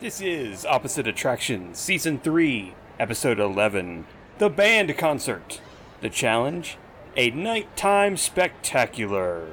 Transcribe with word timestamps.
This 0.00 0.22
is 0.22 0.64
Opposite 0.64 1.06
Attraction, 1.06 1.74
Season 1.74 2.18
3, 2.18 2.72
Episode 2.98 3.38
11 3.38 4.06
The 4.38 4.48
Band 4.48 4.96
Concert. 4.96 5.60
The 6.00 6.08
challenge 6.08 6.78
A 7.18 7.30
Nighttime 7.32 8.16
Spectacular. 8.16 9.46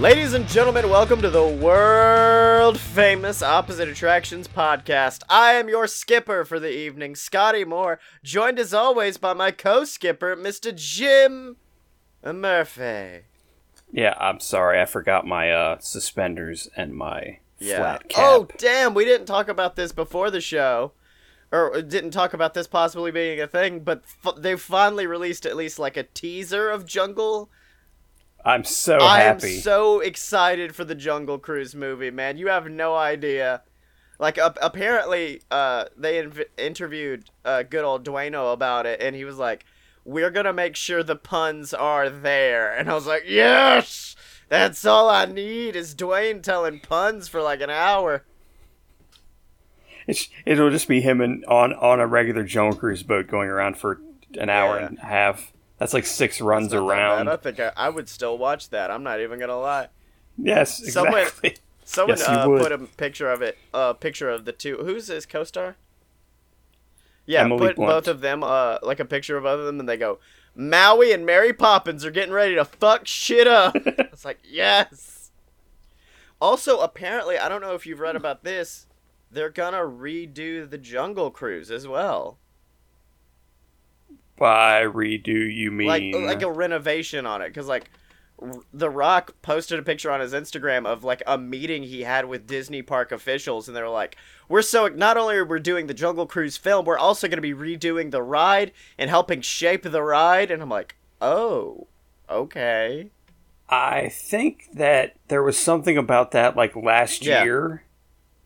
Ladies 0.00 0.32
and 0.32 0.48
gentlemen, 0.48 0.88
welcome 0.88 1.20
to 1.20 1.28
the 1.28 1.46
world 1.46 2.80
famous 2.80 3.42
Opposite 3.42 3.86
Attractions 3.86 4.48
podcast. 4.48 5.22
I 5.28 5.52
am 5.52 5.68
your 5.68 5.86
skipper 5.86 6.42
for 6.46 6.58
the 6.58 6.74
evening, 6.74 7.14
Scotty 7.14 7.66
Moore, 7.66 8.00
joined 8.22 8.58
as 8.58 8.72
always 8.72 9.18
by 9.18 9.34
my 9.34 9.50
co 9.50 9.84
skipper, 9.84 10.34
Mr. 10.34 10.74
Jim 10.74 11.58
Murphy. 12.24 13.26
Yeah, 13.92 14.14
I'm 14.18 14.40
sorry, 14.40 14.80
I 14.80 14.86
forgot 14.86 15.26
my 15.26 15.50
uh, 15.50 15.78
suspenders 15.80 16.70
and 16.74 16.94
my 16.94 17.40
flat 17.58 18.08
cap. 18.08 18.24
Oh, 18.26 18.48
damn, 18.56 18.94
we 18.94 19.04
didn't 19.04 19.26
talk 19.26 19.48
about 19.48 19.76
this 19.76 19.92
before 19.92 20.30
the 20.30 20.40
show. 20.40 20.92
Or 21.52 21.82
didn't 21.82 22.12
talk 22.12 22.32
about 22.32 22.54
this 22.54 22.66
possibly 22.66 23.10
being 23.10 23.38
a 23.38 23.46
thing, 23.46 23.80
but 23.80 24.02
f- 24.24 24.36
they 24.38 24.56
finally 24.56 25.06
released 25.06 25.44
at 25.44 25.56
least 25.56 25.78
like 25.78 25.98
a 25.98 26.04
teaser 26.04 26.70
of 26.70 26.86
Jungle 26.86 27.50
I'm 28.44 28.64
so 28.64 28.98
happy. 29.00 29.56
I'm 29.56 29.60
so 29.60 30.00
excited 30.00 30.74
for 30.74 30.84
the 30.84 30.94
Jungle 30.94 31.38
Cruise 31.38 31.74
movie, 31.74 32.10
man. 32.10 32.38
You 32.38 32.48
have 32.48 32.70
no 32.70 32.94
idea. 32.96 33.62
Like, 34.18 34.38
uh, 34.38 34.52
apparently, 34.60 35.42
uh, 35.50 35.86
they 35.96 36.22
inv- 36.22 36.44
interviewed 36.58 37.30
uh, 37.44 37.62
good 37.62 37.84
old 37.84 38.04
Dueno 38.04 38.52
about 38.52 38.86
it, 38.86 39.00
and 39.02 39.16
he 39.16 39.24
was 39.24 39.36
like, 39.38 39.64
"We're 40.04 40.30
gonna 40.30 40.52
make 40.52 40.76
sure 40.76 41.02
the 41.02 41.16
puns 41.16 41.72
are 41.74 42.08
there." 42.10 42.74
And 42.76 42.90
I 42.90 42.94
was 42.94 43.06
like, 43.06 43.24
"Yes, 43.26 44.16
that's 44.48 44.84
all 44.84 45.08
I 45.08 45.24
need 45.26 45.74
is 45.76 45.94
Dwayne 45.94 46.42
telling 46.42 46.80
puns 46.80 47.28
for 47.28 47.40
like 47.42 47.60
an 47.60 47.70
hour." 47.70 48.24
It's, 50.06 50.28
it'll 50.44 50.70
just 50.70 50.88
be 50.88 51.00
him 51.00 51.20
and 51.20 51.44
on 51.46 51.72
on 51.74 52.00
a 52.00 52.06
regular 52.06 52.42
Jungle 52.44 52.78
Cruise 52.78 53.02
boat 53.02 53.26
going 53.26 53.48
around 53.48 53.76
for 53.78 54.00
an 54.38 54.48
hour 54.50 54.78
Yeah. 54.80 54.86
and 54.86 54.98
a 54.98 55.06
half. 55.06 55.52
That's 55.80 55.94
like 55.94 56.04
six 56.04 56.42
runs 56.42 56.74
around. 56.74 57.28
I 57.28 57.36
think 57.36 57.58
I, 57.58 57.72
I 57.74 57.88
would 57.88 58.06
still 58.08 58.36
watch 58.36 58.68
that. 58.68 58.90
I'm 58.90 59.02
not 59.02 59.20
even 59.20 59.40
gonna 59.40 59.58
lie. 59.58 59.88
Yes, 60.36 60.92
Someone- 60.92 61.22
exactly. 61.22 61.56
Someone 61.86 62.18
Yes, 62.18 62.28
uh, 62.28 62.46
put 62.46 62.70
a 62.70 62.78
picture 62.78 63.28
of 63.28 63.42
it, 63.42 63.58
a 63.74 63.76
uh, 63.76 63.92
picture 63.94 64.30
of 64.30 64.44
the 64.44 64.52
two. 64.52 64.76
Who's 64.76 65.08
his 65.08 65.26
co-star? 65.26 65.74
Yeah, 67.26 67.40
Emily 67.40 67.66
put 67.68 67.76
Blunt. 67.76 67.90
both 67.90 68.06
of 68.06 68.20
them, 68.20 68.44
uh, 68.44 68.78
like 68.82 69.00
a 69.00 69.04
picture 69.04 69.36
of 69.36 69.42
both 69.42 69.58
of 69.58 69.66
them, 69.66 69.80
and 69.80 69.88
they 69.88 69.96
go, 69.96 70.20
Maui 70.54 71.10
and 71.12 71.26
Mary 71.26 71.52
Poppins 71.52 72.04
are 72.04 72.12
getting 72.12 72.32
ready 72.32 72.54
to 72.54 72.64
fuck 72.64 73.08
shit 73.08 73.48
up. 73.48 73.74
it's 73.84 74.24
like 74.24 74.38
yes. 74.44 75.32
Also, 76.40 76.78
apparently, 76.78 77.38
I 77.38 77.48
don't 77.48 77.60
know 77.60 77.74
if 77.74 77.86
you've 77.86 77.98
read 77.98 78.14
about 78.14 78.44
this. 78.44 78.86
They're 79.30 79.50
gonna 79.50 79.78
redo 79.78 80.68
the 80.70 80.78
Jungle 80.78 81.30
Cruise 81.32 81.70
as 81.72 81.88
well, 81.88 82.38
By 84.40 84.82
redo, 84.82 85.54
you 85.54 85.70
mean 85.70 85.86
like 85.86 86.14
like 86.14 86.42
a 86.42 86.50
renovation 86.50 87.26
on 87.26 87.42
it, 87.42 87.48
because 87.50 87.68
like. 87.68 87.90
The 88.72 88.88
Rock 88.88 89.34
posted 89.42 89.78
a 89.78 89.82
picture 89.82 90.10
on 90.10 90.20
his 90.20 90.32
Instagram 90.32 90.86
of 90.86 91.04
like 91.04 91.22
a 91.26 91.36
meeting 91.36 91.82
he 91.82 92.04
had 92.04 92.24
with 92.24 92.46
Disney 92.46 92.80
park 92.80 93.12
officials, 93.12 93.68
and 93.68 93.76
they 93.76 93.82
were 93.82 93.90
like, 93.90 94.16
"We're 94.48 94.62
so 94.62 94.88
not 94.88 95.18
only 95.18 95.36
are 95.36 95.44
we 95.44 95.60
doing 95.60 95.88
the 95.88 95.92
Jungle 95.92 96.24
Cruise 96.24 96.56
film, 96.56 96.86
we're 96.86 96.96
also 96.96 97.28
going 97.28 97.36
to 97.36 97.42
be 97.42 97.52
redoing 97.52 98.10
the 98.12 98.22
ride 98.22 98.72
and 98.96 99.10
helping 99.10 99.42
shape 99.42 99.82
the 99.82 100.02
ride." 100.02 100.50
And 100.50 100.62
I'm 100.62 100.70
like, 100.70 100.96
"Oh, 101.20 101.86
okay." 102.30 103.10
I 103.68 104.08
think 104.08 104.68
that 104.72 105.16
there 105.28 105.42
was 105.42 105.58
something 105.58 105.98
about 105.98 106.30
that 106.30 106.56
like 106.56 106.74
last 106.74 107.22
Yeah. 107.26 107.44
year, 107.44 107.84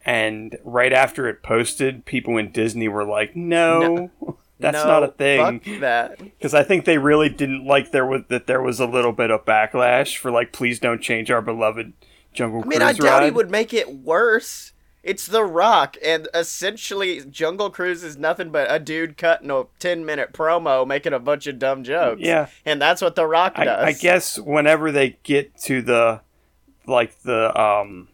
and 0.05 0.59
right 0.65 0.93
after 0.93 1.29
it 1.29 1.45
posted, 1.45 2.05
people 2.05 2.37
in 2.37 2.51
Disney 2.51 2.89
were 2.89 3.05
like, 3.05 3.37
"No, 3.37 4.11
that's 4.59 4.85
No, 4.85 4.87
not 4.87 5.03
a 5.03 5.09
thing." 5.09 5.61
Fuck 5.61 5.81
that. 5.81 6.19
Because 6.19 6.55
I 6.55 6.63
think 6.63 6.85
they 6.85 6.99
really 6.99 7.29
didn't 7.29 7.65
like 7.67 7.91
there 7.91 8.07
was 8.07 8.23
that 8.29 8.47
there 8.47 8.63
was 8.63 8.81
a 8.81 8.87
little 8.87 9.13
bit 9.13 9.31
of 9.31 9.45
backlash 9.45 10.17
for 10.17 10.31
like, 10.31 10.53
"Please 10.53 10.79
don't 10.79 11.01
change 11.03 11.31
our 11.31 11.43
beloved 11.43 11.93
Jungle 12.33 12.63
I 12.63 12.67
mean, 12.67 12.81
Cruise 12.81 13.01
I 13.01 13.05
doubt 13.05 13.23
he 13.25 13.31
would 13.31 13.51
make 13.51 13.73
it 13.73 13.95
worse. 13.99 14.73
It's 15.05 15.27
The 15.27 15.45
Rock, 15.45 15.97
and 16.03 16.29
essentially, 16.33 17.21
Jungle 17.31 17.69
Cruise 17.69 18.03
is 18.03 18.17
nothing 18.17 18.51
but 18.51 18.67
a 18.71 18.79
dude 18.79 19.19
cutting 19.19 19.51
a 19.51 19.65
10 19.79 20.05
minute 20.07 20.33
promo 20.33 20.87
making 20.87 21.13
a 21.13 21.19
bunch 21.19 21.47
of 21.47 21.59
dumb 21.59 21.85
jokes. 21.85 22.23
Yeah. 22.23 22.47
And 22.65 22.81
that's 22.81 23.03
what 23.03 23.15
The 23.15 23.27
Rock 23.27 23.55
does. 23.57 23.69
I, 23.69 23.89
I 23.89 23.93
guess 23.93 24.39
whenever 24.39 24.91
they 24.91 25.19
get 25.23 25.57
to 25.65 25.83
the 25.83 26.23
like 26.87 27.21
the 27.21 27.55
um 27.61 28.09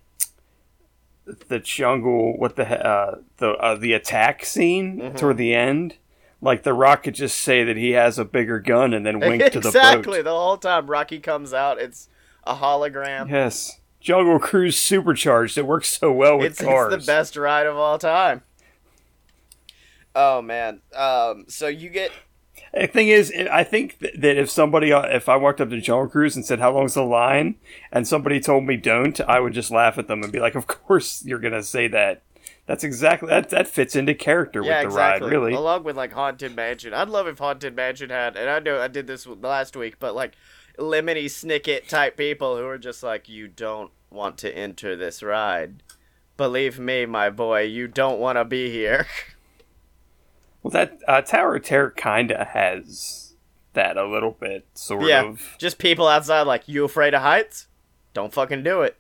the 1.49 1.61
jungle 1.61 2.37
what 2.37 2.57
the 2.57 2.85
uh 2.85 3.19
the 3.37 3.51
uh, 3.53 3.77
the 3.77 3.93
attack 3.93 4.45
scene 4.45 4.99
Mm-hmm. 4.99 5.17
toward 5.17 5.37
the 5.37 5.55
end 5.55 5.95
like 6.41 6.63
the 6.63 6.73
rock 6.75 7.03
could 7.05 7.15
just 7.15 7.39
say 7.39 7.65
that 7.65 7.77
he 7.77 7.91
has 7.91 8.19
a 8.19 8.25
bigger 8.25 8.59
gun 8.59 8.95
and 8.95 9.05
then 9.05 9.21
wink 9.21 9.45
to 9.53 9.61
the 9.61 9.69
exactly. 9.69 10.23
The 10.23 10.31
whole 10.31 10.57
time 10.57 10.87
Rocky 10.91 11.21
comes 11.21 11.53
out, 11.53 11.79
it's 11.81 12.09
a 12.45 12.55
hologram. 12.55 13.29
yes 13.29 13.79
jungle 14.01 14.39
cruise 14.39 14.79
supercharged 14.79 15.59
it 15.59 15.67
works 15.67 15.99
so 15.99 16.11
well 16.11 16.39
with 16.39 16.53
It's, 16.53 16.63
cars 16.63 16.95
it's 16.95 17.05
the 17.05 17.13
best 17.13 17.37
ride 17.37 17.67
of 17.67 17.77
all 17.77 17.99
time. 17.99 18.43
Oh 20.15 20.43
man. 20.43 20.81
Um. 20.97 21.45
So 21.49 21.69
you 21.69 21.89
get 21.89 22.11
the 22.75 22.87
thing 22.87 23.09
is 23.09 23.33
i 23.51 23.65
think 23.65 23.99
that 23.99 24.37
if 24.37 24.49
somebody 24.49 24.93
uh, 24.93 25.03
if 25.03 25.29
i 25.29 25.35
walked 25.37 25.61
up 25.61 25.71
to 25.71 25.81
jungle 25.81 26.09
cruise 26.09 26.37
and 26.37 26.45
said 26.45 26.61
how 26.61 26.73
long's 26.73 26.95
the 26.95 27.03
line 27.03 27.57
and 27.91 28.07
somebody 28.07 28.39
told 28.39 28.65
me 28.65 28.77
don't 28.77 29.21
i 29.23 29.41
would 29.41 29.53
just 29.53 29.71
laugh 29.71 29.99
at 29.99 30.07
them 30.07 30.23
and 30.23 30.31
be 30.33 30.39
like 30.39 30.55
of 30.55 30.67
course 30.67 31.25
you're 31.25 31.39
gonna 31.41 31.63
say 31.63 31.89
that 31.89 32.23
that's 32.71 32.85
exactly 32.85 33.29
that 33.29 33.49
that 33.49 33.67
fits 33.67 33.97
into 33.97 34.15
character 34.15 34.63
yeah, 34.63 34.77
with 34.77 34.83
the 34.83 34.87
exactly. 34.91 35.27
ride 35.27 35.33
really 35.33 35.55
Along 35.55 35.83
with 35.83 35.97
like 35.97 36.13
Haunted 36.13 36.55
Mansion, 36.55 36.95
I'd 36.95 37.09
love 37.09 37.27
if 37.27 37.41
Haunted 37.41 37.75
Mansion 37.75 38.11
had, 38.11 38.37
and 38.37 38.49
I 38.49 38.61
know 38.61 38.81
I 38.81 38.87
did 38.87 39.09
this 39.09 39.27
last 39.27 39.75
week, 39.75 39.97
but 39.99 40.15
like 40.15 40.37
Lemony 40.79 41.25
Snicket 41.25 41.89
type 41.89 42.17
people 42.17 42.57
who 42.57 42.65
are 42.67 42.79
just 42.79 43.03
like, 43.03 43.29
you 43.29 43.49
don't 43.49 43.91
want 44.09 44.39
to 44.39 44.57
enter 44.57 44.95
this 44.95 45.21
ride. 45.21 45.83
Believe 46.37 46.79
me, 46.79 47.07
my 47.07 47.29
boy, 47.29 47.63
you 47.63 47.89
don't 47.89 48.21
want 48.21 48.39
to 48.39 48.45
be 48.45 48.71
here. 48.71 49.09
Well, 50.63 50.73
that 50.73 50.99
uh, 51.09 51.23
Tower 51.23 51.57
of 51.57 51.65
Terror 51.65 51.91
kind 51.91 52.31
of 52.31 52.49
has 52.49 53.33
that 53.73 53.97
a 53.97 54.07
little 54.07 54.33
bit, 54.33 54.67
sort 54.75 55.05
yeah, 55.05 55.25
of. 55.25 55.57
just 55.57 55.79
people 55.79 56.07
outside 56.07 56.43
like, 56.43 56.69
you 56.69 56.85
afraid 56.85 57.15
of 57.15 57.23
heights? 57.23 57.67
Don't 58.13 58.31
fucking 58.31 58.63
do 58.63 58.83
it. 58.83 59.00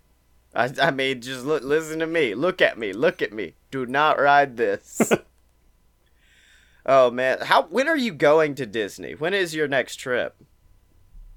I, 0.55 0.71
I 0.83 0.91
mean, 0.91 1.21
just 1.21 1.44
look, 1.44 1.62
listen 1.62 2.00
to 2.00 2.06
me. 2.06 2.34
Look 2.34 2.61
at 2.61 2.78
me. 2.78 2.93
Look 2.93 3.22
at 3.22 3.33
me. 3.33 3.55
Do 3.71 3.87
not 3.87 4.19
ride 4.21 4.56
this. 4.56 5.12
oh 6.87 7.11
man, 7.11 7.38
how? 7.43 7.62
When 7.65 7.88
are 7.88 7.97
you 7.97 8.12
going 8.12 8.55
to 8.56 8.66
Disney? 8.66 9.15
When 9.15 9.34
is 9.34 9.55
your 9.55 9.69
next 9.69 9.97
trip? 9.97 10.37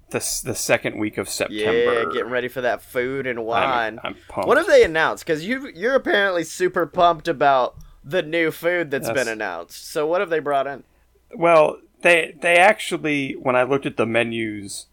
The 0.09 0.19
the 0.45 0.55
second 0.55 0.97
week 0.97 1.17
of 1.17 1.29
September. 1.29 2.03
Yeah, 2.03 2.03
getting 2.13 2.31
ready 2.31 2.47
for 2.47 2.61
that 2.61 2.81
food 2.81 3.25
and 3.27 3.45
wine. 3.45 3.99
I'm, 4.03 4.13
I'm 4.13 4.15
pumped. 4.27 4.47
what 4.47 4.57
have 4.57 4.67
they 4.67 4.83
announced? 4.83 5.25
Because 5.25 5.45
you 5.45 5.69
you're 5.73 5.95
apparently 5.95 6.43
super 6.43 6.85
pumped 6.85 7.27
about 7.27 7.75
the 8.03 8.21
new 8.21 8.51
food 8.51 8.91
that's 8.91 9.07
Yes. 9.07 9.15
been 9.15 9.27
announced. 9.27 9.87
So 9.89 10.05
what 10.05 10.21
have 10.21 10.29
they 10.29 10.39
brought 10.39 10.67
in? 10.67 10.83
Well, 11.35 11.77
they 12.01 12.35
they 12.41 12.57
actually 12.57 13.33
when 13.33 13.55
I 13.55 13.63
looked 13.63 13.85
at 13.85 13.97
the 13.97 14.05
menus 14.05 14.87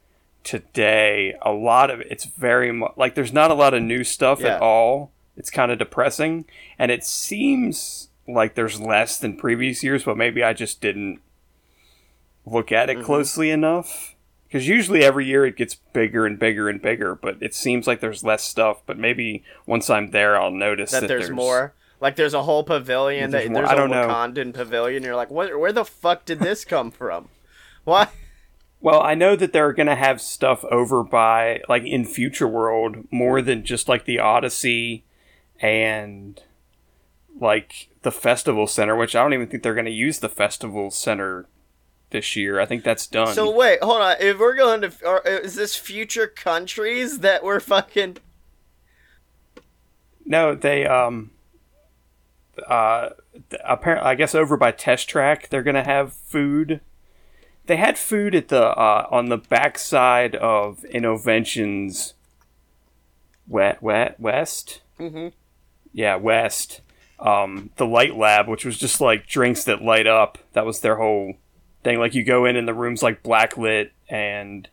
today, 0.45 1.35
a 1.43 1.53
lot 1.53 1.91
of 1.91 2.01
it's 2.03 2.25
very 2.25 2.73
much 2.73 2.93
like 2.97 3.15
there's 3.15 3.33
not 3.33 3.51
a 3.51 3.55
lot 3.55 3.75
of 3.75 3.83
new 3.83 4.05
stuff 4.05 4.41
Yeah. 4.41 4.57
at 4.57 4.63
all. 4.63 5.13
It's 5.37 5.51
kind 5.51 5.71
of 5.73 5.79
depressing, 5.79 6.45
and 6.79 6.91
it 6.91 7.05
seems 7.05 8.09
like 8.29 8.55
there's 8.55 8.81
less 8.81 9.17
than 9.19 9.37
previous 9.37 9.83
years, 9.83 10.05
but 10.05 10.17
maybe 10.17 10.43
I 10.43 10.53
just 10.53 10.81
didn't 10.81 11.21
look 12.47 12.73
at 12.73 12.91
it 12.91 12.97
Mm-hmm. 12.99 13.07
closely 13.07 13.51
enough. 13.51 14.15
Because 14.47 14.67
usually 14.67 15.05
every 15.05 15.27
year 15.27 15.47
it 15.47 15.57
gets 15.57 15.77
bigger 15.77 16.27
and 16.27 16.37
bigger 16.37 16.69
and 16.69 16.83
bigger, 16.83 17.15
but 17.15 17.37
it 17.41 17.55
seems 17.55 17.87
like 17.87 18.01
there's 18.01 18.25
less 18.25 18.43
stuff. 18.43 18.83
But 18.85 18.99
maybe 18.99 19.45
once 19.65 19.89
I'm 19.89 20.11
there, 20.11 20.37
I'll 20.37 20.51
notice 20.51 20.91
That, 20.91 21.03
that, 21.03 21.07
there's, 21.07 21.31
more. 21.31 21.73
Like 22.01 22.17
there's 22.17 22.35
a 22.35 22.43
whole 22.43 22.65
pavilion. 22.65 23.31
There's 23.31 23.45
that, 23.45 23.53
more. 23.53 23.63
there's 23.63 23.71
I 23.71 23.75
a 23.75 23.77
don't 23.77 23.91
know. 23.91 24.09
Wakandan 24.09 24.53
pavilion. 24.53 25.05
You're 25.05 25.15
like, 25.15 25.31
what, 25.31 25.57
where 25.61 25.73
the 25.73 25.85
fuck 25.85 26.25
did 26.25 26.41
this 26.41 26.65
come 26.65 26.91
from? 26.91 27.29
Why? 27.85 28.09
Well, 28.81 29.03
I 29.03 29.15
know 29.15 29.37
that 29.37 29.53
they're 29.53 29.73
going 29.73 29.89
to 29.89 29.95
have 29.95 30.21
stuff 30.21 30.65
over 30.65 31.03
by, 31.05 31.61
like, 31.69 31.85
in 31.85 32.05
Future 32.05 32.49
World 32.49 33.07
more 33.11 33.43
than 33.43 33.65
just, 33.65 33.89
like, 33.89 34.07
the 34.07 34.19
Odyssey 34.19 35.05
and, 35.61 36.43
like, 37.39 37.89
the 38.03 38.11
Festival 38.11 38.67
Center, 38.67 38.97
which 38.97 39.15
I 39.15 39.23
don't 39.23 39.35
even 39.35 39.49
think 39.49 39.63
they're 39.63 39.75
going 39.75 39.85
to 39.85 39.91
use 39.91 40.21
the 40.21 40.31
Festival 40.31 40.91
Center 40.91 41.47
this 42.09 42.35
year. 42.37 42.59
I 42.59 42.65
think 42.65 42.83
that's 42.83 43.07
done. 43.07 43.35
So 43.35 43.55
wait, 43.55 43.83
hold 43.83 44.01
on. 44.01 44.17
If 44.19 44.39
we're 44.39 44.57
going 44.57 44.81
to, 44.81 44.93
or 45.05 45.21
is 45.27 45.57
this 45.57 45.77
future 45.77 46.27
countries 46.27 47.19
that 47.19 47.45
we're 47.45 47.61
fucking? 47.61 48.17
no, 50.25 50.55
they, 50.55 50.87
um, 50.87 51.33
uh, 52.67 53.11
apparently, 53.65 54.09
I 54.09 54.15
guess 54.15 54.35
over 54.35 54.57
by 54.57 54.71
Test 54.71 55.09
Track, 55.09 55.49
they're 55.49 55.63
gonna 55.63 55.85
have 55.85 56.13
food. 56.13 56.81
They 57.71 57.77
had 57.77 57.97
food 57.97 58.35
at 58.35 58.49
the 58.49 58.65
uh, 58.77 59.07
on 59.13 59.29
the 59.29 59.37
backside 59.37 60.35
of 60.35 60.85
Innoventions. 60.93 62.15
Wet, 63.47 63.81
wet, 63.81 64.19
west. 64.19 64.81
Mm-hmm. 64.99 65.29
Yeah, 65.93 66.17
west. 66.17 66.81
Um, 67.21 67.71
the 67.77 67.87
light 67.87 68.17
lab, 68.17 68.49
which 68.49 68.65
was 68.65 68.77
just 68.77 69.01
like 69.01 69.29
drinks 69.29 69.63
that 69.67 69.83
light 69.83 70.09
up. 70.09 70.39
That 70.53 70.67
was 70.67 70.81
their 70.81 70.97
whole 70.97 71.35
thing. 71.85 72.01
Like 72.01 72.13
you 72.17 72.25
go 72.25 72.45
in 72.45 72.57
and 72.57 72.67
the 72.67 72.75
room's 72.75 73.05
like 73.05 73.23
black 73.23 73.57
lit, 73.57 73.93
and 74.09 74.69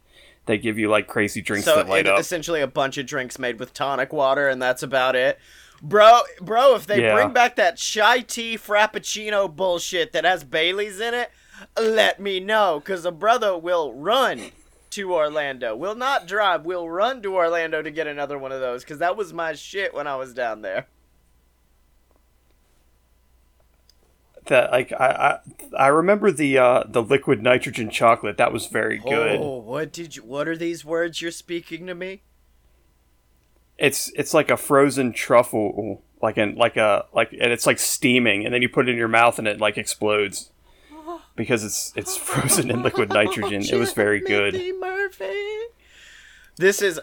they 0.48 0.58
give 0.58 0.80
you 0.80 0.90
like 0.90 1.06
crazy 1.06 1.40
drinks 1.44 1.66
So 1.66 1.76
that 1.76 1.88
light 1.88 2.08
it- 2.08 2.12
up. 2.14 2.20
essentially 2.20 2.62
a 2.62 2.68
bunch 2.68 2.98
of 2.98 3.06
drinks 3.06 3.38
made 3.38 3.60
with 3.60 3.76
tonic 3.76 4.12
water, 4.12 4.50
and 4.50 4.60
that's 4.60 4.82
about 4.82 5.16
it. 5.16 5.38
Bro, 5.84 6.22
bro, 6.42 6.74
if 6.74 6.88
they 6.88 7.04
Yeah. 7.04 7.14
bring 7.14 7.30
back 7.32 7.58
that 7.58 7.78
chai 7.78 8.22
tea 8.22 8.58
frappuccino 8.58 9.56
bullshit 9.56 10.14
that 10.14 10.26
has 10.26 10.44
Bailey's 10.44 11.00
in 11.00 11.14
it, 11.14 11.30
let 11.80 12.20
me 12.20 12.40
know, 12.40 12.82
cause 12.84 13.06
a 13.06 13.12
brother 13.12 13.58
will 13.58 13.94
run 13.94 14.52
to 14.92 15.14
Orlando. 15.14 15.76
Will 15.76 15.96
not 15.96 16.28
drive. 16.28 16.66
Will 16.66 16.90
run 16.90 17.22
to 17.22 17.36
Orlando 17.36 17.82
to 17.82 17.92
get 17.92 18.08
another 18.08 18.38
one 18.38 18.52
of 18.52 18.62
those, 18.62 18.84
cause 18.84 19.00
that 19.00 19.18
was 19.18 19.34
my 19.34 19.54
shit 19.54 19.94
when 19.94 20.08
I 20.08 20.16
was 20.16 20.34
down 20.34 20.62
there. 20.62 20.88
that 24.48 24.72
like 24.72 24.92
I, 24.92 25.40
I 25.76 25.78
I 25.78 25.88
remember 25.88 26.32
the 26.32 26.58
uh 26.58 26.84
the 26.88 27.04
liquid 27.04 27.42
nitrogen 27.42 27.90
chocolate. 27.90 28.38
That 28.38 28.52
was 28.52 28.68
very 28.68 28.98
good. 28.98 29.40
Oh, 29.40 29.60
what 29.60 29.94
did 29.94 30.16
you? 30.16 30.24
What 30.24 30.48
are 30.48 30.58
these 30.58 30.84
words 30.84 31.22
you're 31.22 31.32
speaking 31.32 31.88
to 31.88 31.96
me? 31.96 32.24
It's 33.78 34.12
it's 34.16 34.34
like 34.34 34.50
a 34.50 34.58
frozen 34.58 35.14
truffle, 35.14 36.02
like 36.22 36.38
an 36.38 36.56
like 36.56 36.78
a 36.78 37.06
like 37.14 37.32
and 37.34 37.52
it's 37.52 37.66
like 37.66 37.80
steaming, 37.80 38.46
and 38.46 38.54
then 38.54 38.62
you 38.62 38.70
put 38.70 38.88
it 38.88 38.92
in 38.92 38.98
your 38.98 39.08
mouth 39.08 39.38
and 39.38 39.48
it 39.48 39.60
like 39.60 39.78
explodes 39.78 40.50
because 41.38 41.64
it's 41.64 41.94
it's 41.96 42.18
frozen 42.30 42.70
in 42.70 42.84
liquid 42.84 43.10
nitrogen. 43.10 43.62
It 43.64 43.76
was 43.76 43.94
very 43.94 44.20
good. 44.20 44.54
This 46.58 46.82
is. 46.82 47.00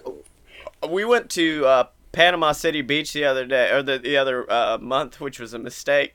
We 0.86 1.04
went 1.06 1.30
to 1.30 1.64
uh, 1.64 1.84
Panama 2.12 2.52
City 2.52 2.82
Beach 2.82 3.14
the 3.14 3.24
other 3.24 3.46
day, 3.46 3.70
or 3.70 3.82
the 3.82 3.98
the 3.98 4.18
other 4.18 4.50
uh, 4.52 4.76
month, 4.78 5.20
which 5.20 5.40
was 5.40 5.54
a 5.54 5.58
mistake. 5.58 6.14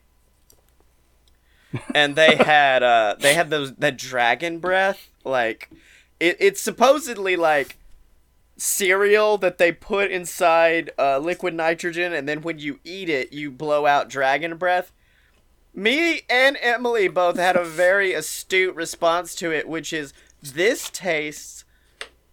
and 1.95 2.16
they 2.16 2.36
had 2.36 2.83
uh, 2.83 3.16
they 3.19 3.33
had 3.33 3.50
those 3.50 3.74
that 3.75 3.98
dragon 3.98 4.60
breath, 4.60 5.10
like 5.24 5.69
it, 6.19 6.38
it's 6.39 6.62
supposedly 6.62 7.36
like 7.36 7.77
cereal 8.57 9.38
that 9.38 9.57
they 9.57 9.71
put 9.71 10.12
inside 10.12 10.92
uh, 11.00 11.18
liquid 11.18 11.54
nitrogen, 11.54 12.13
and 12.13 12.27
then 12.27 12.42
when 12.42 12.60
you 12.60 12.80
eat 12.83 13.10
it, 13.10 13.31
you 13.31 13.51
blow 13.51 13.86
out 13.86 14.10
dragon 14.10 14.57
breath. 14.57 14.92
Me 15.74 16.21
and 16.30 16.57
Emily 16.62 17.07
both 17.07 17.38
had 17.38 17.56
a 17.56 17.63
very 17.63 18.13
astute 18.13 18.75
response 18.75 19.36
to 19.36 19.51
it, 19.51 19.68
which 19.68 19.94
is 19.94 20.13
this 20.42 20.89
tastes 20.89 21.63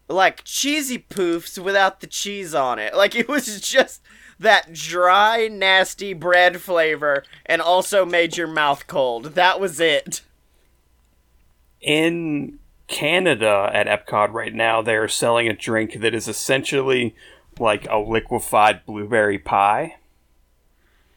like 0.09 0.45
cheesy 0.45 0.99
poofs 0.99 1.63
without 1.63 2.01
the 2.01 2.07
cheese 2.07 2.55
on 2.55 2.79
it. 2.79 2.95
Like 2.97 3.15
it 3.15 3.29
was 3.29 3.61
just 3.61 4.03
that 4.39 4.73
dry, 4.73 5.49
nasty 5.49 6.13
bread 6.13 6.61
flavor 6.61 7.25
and 7.45 7.61
also 7.63 8.05
made 8.05 8.37
your 8.37 8.47
mouth 8.47 8.87
cold. 8.87 9.35
That 9.35 9.61
was 9.61 9.81
it. 9.81 10.23
In 11.81 12.59
Canada 12.89 13.71
at 13.73 13.87
Epcot 13.87 14.33
right 14.33 14.55
now, 14.55 14.83
they 14.83 14.97
are 14.97 15.09
selling 15.09 15.49
a 15.49 15.55
drink 15.55 16.01
that 16.01 16.15
is 16.15 16.27
essentially 16.27 17.15
like 17.59 17.87
a 17.89 17.99
liquefied 17.99 18.85
blueberry 18.87 19.39
pie. 19.39 19.97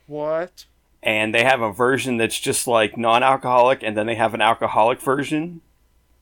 What? 0.07 0.65
And 1.01 1.33
they 1.33 1.43
have 1.43 1.61
a 1.61 1.71
version 1.71 2.17
that's 2.17 2.39
just 2.39 2.67
like 2.67 2.97
non-alcoholic, 2.97 3.83
and 3.83 3.97
then 3.97 4.05
they 4.05 4.15
have 4.15 4.33
an 4.33 4.41
alcoholic 4.41 4.99
version. 5.01 5.61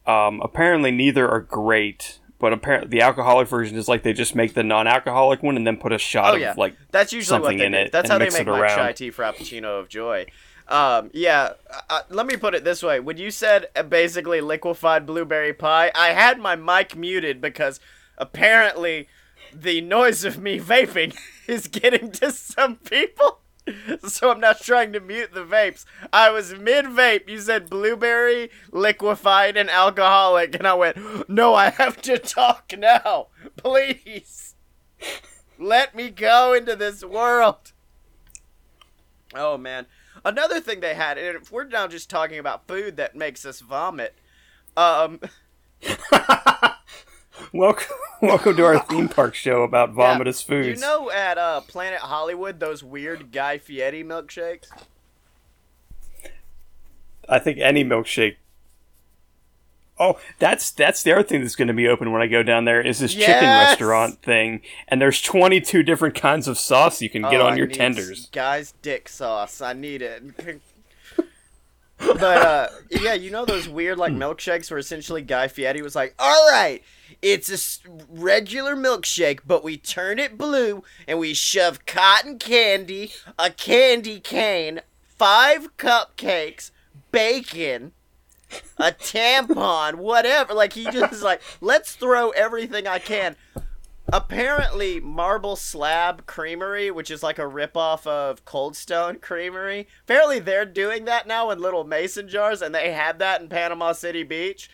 Um, 0.05 0.41
apparently, 0.41 0.91
neither 0.91 1.29
are 1.29 1.41
great, 1.41 2.19
but 2.39 2.53
apparently 2.53 2.89
the 2.89 3.01
alcoholic 3.01 3.47
version 3.47 3.77
is 3.77 3.87
like 3.87 4.03
they 4.03 4.13
just 4.13 4.35
make 4.35 4.53
the 4.53 4.63
non-alcoholic 4.63 5.41
one 5.41 5.57
and 5.57 5.65
then 5.65 5.77
put 5.77 5.91
a 5.91 5.97
shot 5.97 6.35
Oh 6.39 6.43
of 6.43 6.57
like 6.57 6.75
that's 6.91 7.11
usually 7.11 7.39
what 7.39 7.45
something 7.45 7.57
they 7.57 7.65
in 7.65 7.71
do. 7.71 7.77
it 7.79 7.91
That's 7.91 8.09
how 8.09 8.17
they 8.17 8.29
make 8.29 8.45
my 8.45 8.67
chai 8.67 8.93
tea 8.93 9.11
frappuccino 9.11 9.79
of 9.79 9.89
joy. 9.89 10.27
Um, 10.67 11.11
yeah, 11.13 11.53
uh, 11.89 12.01
let 12.09 12.25
me 12.25 12.35
put 12.35 12.53
it 12.53 12.63
this 12.63 12.83
way: 12.83 12.99
when 12.99 13.17
you 13.17 13.31
said 13.31 13.67
uh, 13.75 13.83
basically 13.83 14.41
liquefied 14.41 15.05
blueberry 15.05 15.53
pie, 15.53 15.91
I 15.95 16.09
had 16.09 16.39
my 16.39 16.55
mic 16.55 16.95
muted 16.95 17.39
because 17.39 17.79
apparently 18.17 19.07
the 19.53 19.81
noise 19.81 20.23
of 20.25 20.39
me 20.39 20.59
vaping 20.61 21.15
is 21.47 21.67
getting 21.67 22.11
to 22.11 22.31
some 22.31 22.75
people. 22.75 23.39
So 24.07 24.31
I'm 24.31 24.39
not 24.39 24.61
trying 24.61 24.93
to 24.93 24.99
mute 24.99 25.33
the 25.33 25.43
vapes. 25.43 25.85
I 26.13 26.29
was 26.29 26.53
mid 26.53 26.85
vape. 26.85 27.27
You 27.27 27.39
said 27.39 27.69
blueberry, 27.69 28.49
liquefied, 28.71 29.57
and 29.57 29.69
alcoholic, 29.69 30.55
and 30.55 30.67
I 30.67 30.73
went, 30.73 31.29
"No, 31.29 31.53
I 31.53 31.71
have 31.71 32.01
to 32.03 32.17
talk 32.17 32.73
now, 32.77 33.27
please." 33.57 34.55
Let 35.59 35.95
me 35.95 36.09
go 36.09 36.53
into 36.53 36.75
this 36.75 37.03
world. 37.03 37.73
Oh 39.35 39.57
man. 39.57 39.87
Another 40.23 40.59
thing 40.59 40.79
they 40.79 40.93
had, 40.93 41.17
and 41.17 41.37
if 41.37 41.51
we're 41.51 41.63
now 41.65 41.87
just 41.87 42.09
talking 42.09 42.37
about 42.37 42.67
food 42.67 42.97
that 42.97 43.15
makes 43.15 43.45
us 43.45 43.61
vomit, 43.61 44.15
um, 44.75 45.19
welcome, 47.53 47.97
welcome 48.21 48.55
to 48.55 48.65
our 48.65 48.79
theme 48.79 49.07
park 49.09 49.35
show 49.35 49.63
about 49.63 49.93
vomitous 49.93 50.47
you 50.47 50.63
foods. 50.63 50.81
You 50.81 50.87
know 50.87 51.11
at 51.11 51.37
uh, 51.37 51.61
Planet 51.61 51.99
Hollywood 51.99 52.59
those 52.59 52.83
weird 52.83 53.31
Guy 53.31 53.57
Fieri 53.57 54.03
milkshakes. 54.03 54.67
I 57.29 57.39
think 57.39 57.57
any 57.59 57.83
milkshake. 57.83 58.35
Oh, 59.99 60.19
that's 60.37 60.69
that's 60.69 61.01
the 61.01 61.11
other 61.11 61.23
thing 61.23 61.41
that's 61.41 61.55
going 61.55 61.67
to 61.69 61.73
be 61.73 61.87
open 61.87 62.11
when 62.11 62.21
I 62.21 62.27
go 62.27 62.43
down 62.43 62.65
there 62.65 62.79
is 62.79 62.99
this 62.99 63.13
chicken 63.15 63.43
restaurant 63.43 64.21
thing, 64.21 64.61
and 64.87 65.01
there's 65.01 65.21
22 65.21 65.81
different 65.81 66.13
kinds 66.13 66.47
of 66.47 66.57
sauce 66.59 67.01
you 67.01 67.09
can 67.09 67.23
get 67.23 67.41
Oh, 67.41 67.47
on 67.47 67.53
I 67.53 67.55
your 67.57 67.65
tenders. 67.67 68.27
Guy's 68.27 68.73
dick 68.83 69.09
sauce. 69.09 69.59
I 69.59 69.73
need 69.73 70.03
it. 70.03 70.61
But 71.97 72.21
uh, 72.41 72.67
yeah, 72.89 73.13
you 73.13 73.31
know 73.31 73.45
those 73.45 73.67
weird 73.67 73.97
like 73.97 74.13
milkshakes 74.13 74.69
where 74.69 74.77
essentially 74.79 75.21
Guy 75.21 75.47
Fieri 75.47 75.81
was 75.81 75.95
like, 75.95 76.13
"All 76.19 76.49
right, 76.51 76.83
it's 77.21 77.49
a 77.49 77.53
s- 77.53 77.79
regular 78.09 78.75
milkshake, 78.75 79.39
but 79.45 79.63
we 79.63 79.77
turn 79.77 80.19
it 80.19 80.37
blue 80.37 80.83
and 81.07 81.19
we 81.19 81.33
shove 81.33 81.85
cotton 81.85 82.37
candy, 82.39 83.11
a 83.39 83.49
candy 83.49 84.19
cane, 84.19 84.81
five 85.03 85.75
cupcakes, 85.77 86.71
bacon." 87.11 87.93
A 88.77 88.93
tampon, 88.93 89.95
whatever. 89.95 90.53
Like 90.53 90.71
he 90.71 90.85
just 90.85 91.11
is 91.11 91.21
like, 91.21 91.41
let's 91.59 91.95
throw 91.95 92.29
everything 92.29 92.87
I 92.87 92.97
can 92.97 93.35
apparently 94.13 95.01
marble 95.01 95.55
slab 95.57 96.25
creamery 96.25 96.89
which 96.89 97.11
is 97.11 97.21
like 97.21 97.37
a 97.37 97.41
ripoff 97.41 98.07
of 98.07 98.45
cold 98.45 98.75
stone 98.75 99.19
creamery 99.19 99.85
apparently 100.03 100.39
they're 100.39 100.65
doing 100.65 101.03
that 101.05 101.27
now 101.27 101.49
in 101.49 101.59
little 101.59 101.83
mason 101.83 102.29
jars 102.29 102.61
and 102.61 102.73
they 102.73 102.91
had 102.91 103.19
that 103.19 103.41
in 103.41 103.49
panama 103.49 103.91
city 103.91 104.23
beach. 104.23 104.69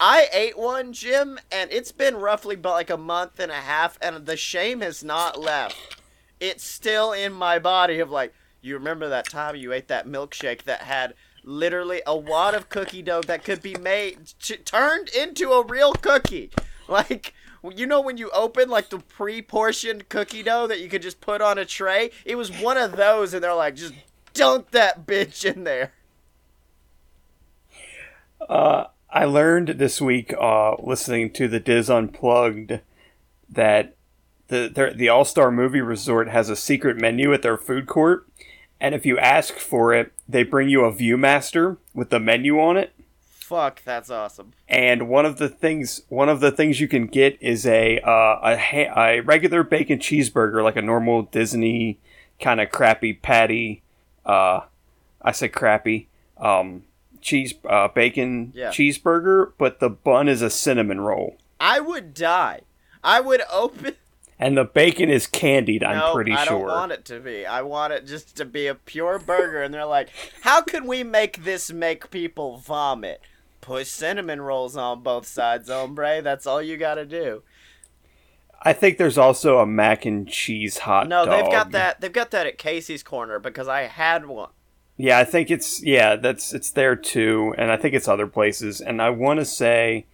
I 0.00 0.28
ate 0.32 0.58
one 0.58 0.92
jim 0.92 1.38
and 1.52 1.70
it's 1.70 1.92
been 1.92 2.16
roughly 2.16 2.56
about 2.56 2.74
like 2.74 2.90
a 2.90 2.96
month 2.96 3.38
and 3.38 3.52
a 3.52 3.54
half 3.54 3.98
and 4.02 4.26
the 4.26 4.36
shame 4.36 4.80
has 4.80 5.04
not 5.04 5.40
left. 5.40 5.96
It's 6.40 6.64
still 6.64 7.12
in 7.12 7.32
my 7.32 7.58
body 7.58 8.00
of 8.00 8.10
like 8.10 8.34
you 8.60 8.74
remember 8.74 9.08
that 9.08 9.30
time 9.30 9.56
you 9.56 9.72
ate 9.72 9.88
that 9.88 10.06
milkshake 10.06 10.64
that 10.64 10.82
had 10.82 11.14
literally 11.44 12.02
a 12.06 12.16
wad 12.16 12.54
of 12.54 12.68
cookie 12.68 13.02
dough 13.02 13.22
that 13.22 13.44
could 13.44 13.62
be 13.62 13.76
made 13.76 14.32
t- 14.40 14.56
turned 14.56 15.08
into 15.10 15.52
a 15.52 15.64
real 15.64 15.92
cookie? 15.92 16.50
Like 16.86 17.32
you 17.74 17.86
know 17.86 18.00
when 18.00 18.16
you 18.16 18.30
open 18.30 18.68
like 18.68 18.90
the 18.90 18.98
pre-portioned 18.98 20.08
cookie 20.08 20.42
dough 20.42 20.66
that 20.66 20.80
you 20.80 20.88
could 20.88 21.02
just 21.02 21.20
put 21.20 21.40
on 21.40 21.58
a 21.58 21.64
tray 21.64 22.10
it 22.24 22.36
was 22.36 22.50
one 22.60 22.76
of 22.76 22.96
those 22.96 23.32
and 23.32 23.42
they're 23.42 23.54
like 23.54 23.74
just 23.74 23.94
dunk 24.34 24.70
that 24.72 25.06
bitch 25.06 25.44
in 25.44 25.64
there 25.64 25.92
Uh, 28.48 28.86
I 29.10 29.24
learned 29.24 29.68
this 29.78 30.00
week, 30.00 30.34
uh, 30.38 30.74
listening 30.78 31.32
to 31.34 31.48
the 31.48 31.60
DIS 31.60 31.88
Unplugged, 31.88 32.80
that 33.48 33.96
the 34.48 34.68
their, 34.68 34.92
the 34.92 35.08
All 35.08 35.24
Star 35.24 35.50
Movie 35.50 35.80
Resort 35.80 36.28
has 36.28 36.48
a 36.50 36.56
secret 36.56 36.96
menu 36.96 37.32
at 37.32 37.42
their 37.42 37.56
food 37.56 37.86
court, 37.86 38.26
and 38.80 38.94
if 38.94 39.06
you 39.06 39.18
ask 39.18 39.54
for 39.54 39.94
it, 39.94 40.12
they 40.28 40.42
bring 40.42 40.68
you 40.68 40.84
a 40.84 40.92
ViewMaster 40.92 41.78
with 41.94 42.10
the 42.10 42.20
menu 42.20 42.60
on 42.60 42.76
it. 42.76 42.92
Fuck 43.44 43.82
that's 43.84 44.10
awesome 44.10 44.52
And 44.68 45.08
one 45.08 45.26
of 45.26 45.36
the 45.38 45.48
things 45.48 46.02
one 46.08 46.28
of 46.28 46.40
the 46.40 46.50
things 46.50 46.80
you 46.80 46.88
can 46.88 47.06
get 47.06 47.36
is 47.40 47.66
a 47.66 47.98
uh, 48.00 48.38
a, 48.42 48.56
ha- 48.56 48.92
a 49.08 49.20
regular 49.20 49.62
bacon 49.62 49.98
cheeseburger, 49.98 50.62
like 50.64 50.76
a 50.76 50.82
normal 50.82 51.22
Disney 51.22 51.98
kind 52.40 52.60
of 52.60 52.70
crappy 52.70 53.12
patty. 53.12 53.82
Uh, 54.24 54.60
I 55.22 55.32
say 55.32 55.48
crappy. 55.48 56.06
Um, 56.38 56.84
cheese 57.20 57.54
uh, 57.68 57.88
bacon 57.88 58.52
Yeah. 58.54 58.70
cheeseburger, 58.70 59.52
but 59.58 59.78
the 59.80 59.90
bun 59.90 60.28
is 60.28 60.42
a 60.42 60.50
cinnamon 60.50 61.00
roll. 61.00 61.36
i 61.60 61.80
would 61.80 62.12
die 62.14 62.60
i 63.02 63.20
would 63.20 63.42
open 63.52 63.94
and 64.38 64.56
the 64.56 64.64
bacon 64.64 65.08
is 65.10 65.26
candied. 65.28 65.84
I'm 65.84 66.12
pretty 66.14 66.32
I 66.32 66.44
sure. 66.44 66.58
don't 66.66 66.66
want 66.66 66.92
it 66.92 67.04
to 67.06 67.20
be. 67.20 67.46
I 67.46 67.62
want 67.62 67.92
it 67.92 68.04
just 68.06 68.36
to 68.36 68.44
be 68.44 68.66
a 68.66 68.74
pure 68.74 69.18
burger. 69.20 69.62
And 69.62 69.72
they're 69.72 69.86
like, 69.86 70.08
how 70.42 70.60
can 70.60 70.86
we 70.88 71.04
make 71.04 71.44
this 71.44 71.70
make 71.72 72.10
people 72.10 72.56
vomit? 72.58 73.20
Put 73.64 73.86
cinnamon 73.86 74.42
rolls 74.42 74.76
on 74.76 75.02
both 75.02 75.26
sides, 75.26 75.70
hombre. 75.70 76.20
That's 76.20 76.46
all 76.46 76.60
you 76.60 76.76
got 76.76 76.96
to 76.96 77.06
do. 77.06 77.42
I 78.60 78.74
think 78.74 78.98
there's 78.98 79.16
also 79.16 79.58
a 79.58 79.64
mac 79.64 80.04
and 80.04 80.28
cheese 80.28 80.76
hot 80.76 81.08
No, 81.08 81.24
dog. 81.24 81.30
they've 81.30 81.50
got 81.50 81.70
that. 81.70 82.02
They've 82.02 82.12
got 82.12 82.30
that 82.32 82.46
at 82.46 82.58
Casey's 82.58 83.02
Corner 83.02 83.38
because 83.38 83.66
I 83.66 83.84
had 83.84 84.26
one. 84.26 84.50
Yeah, 84.98 85.18
I 85.18 85.24
think 85.24 85.50
it's 85.50 85.82
yeah, 85.82 86.16
that's 86.16 86.52
it's 86.52 86.72
there 86.72 86.94
too, 86.94 87.54
and 87.56 87.70
I 87.70 87.78
think 87.78 87.94
it's 87.94 88.06
other 88.06 88.26
places. 88.26 88.82
And 88.82 89.00
I 89.00 89.08
want 89.08 89.40
to 89.40 89.46
say 89.46 90.04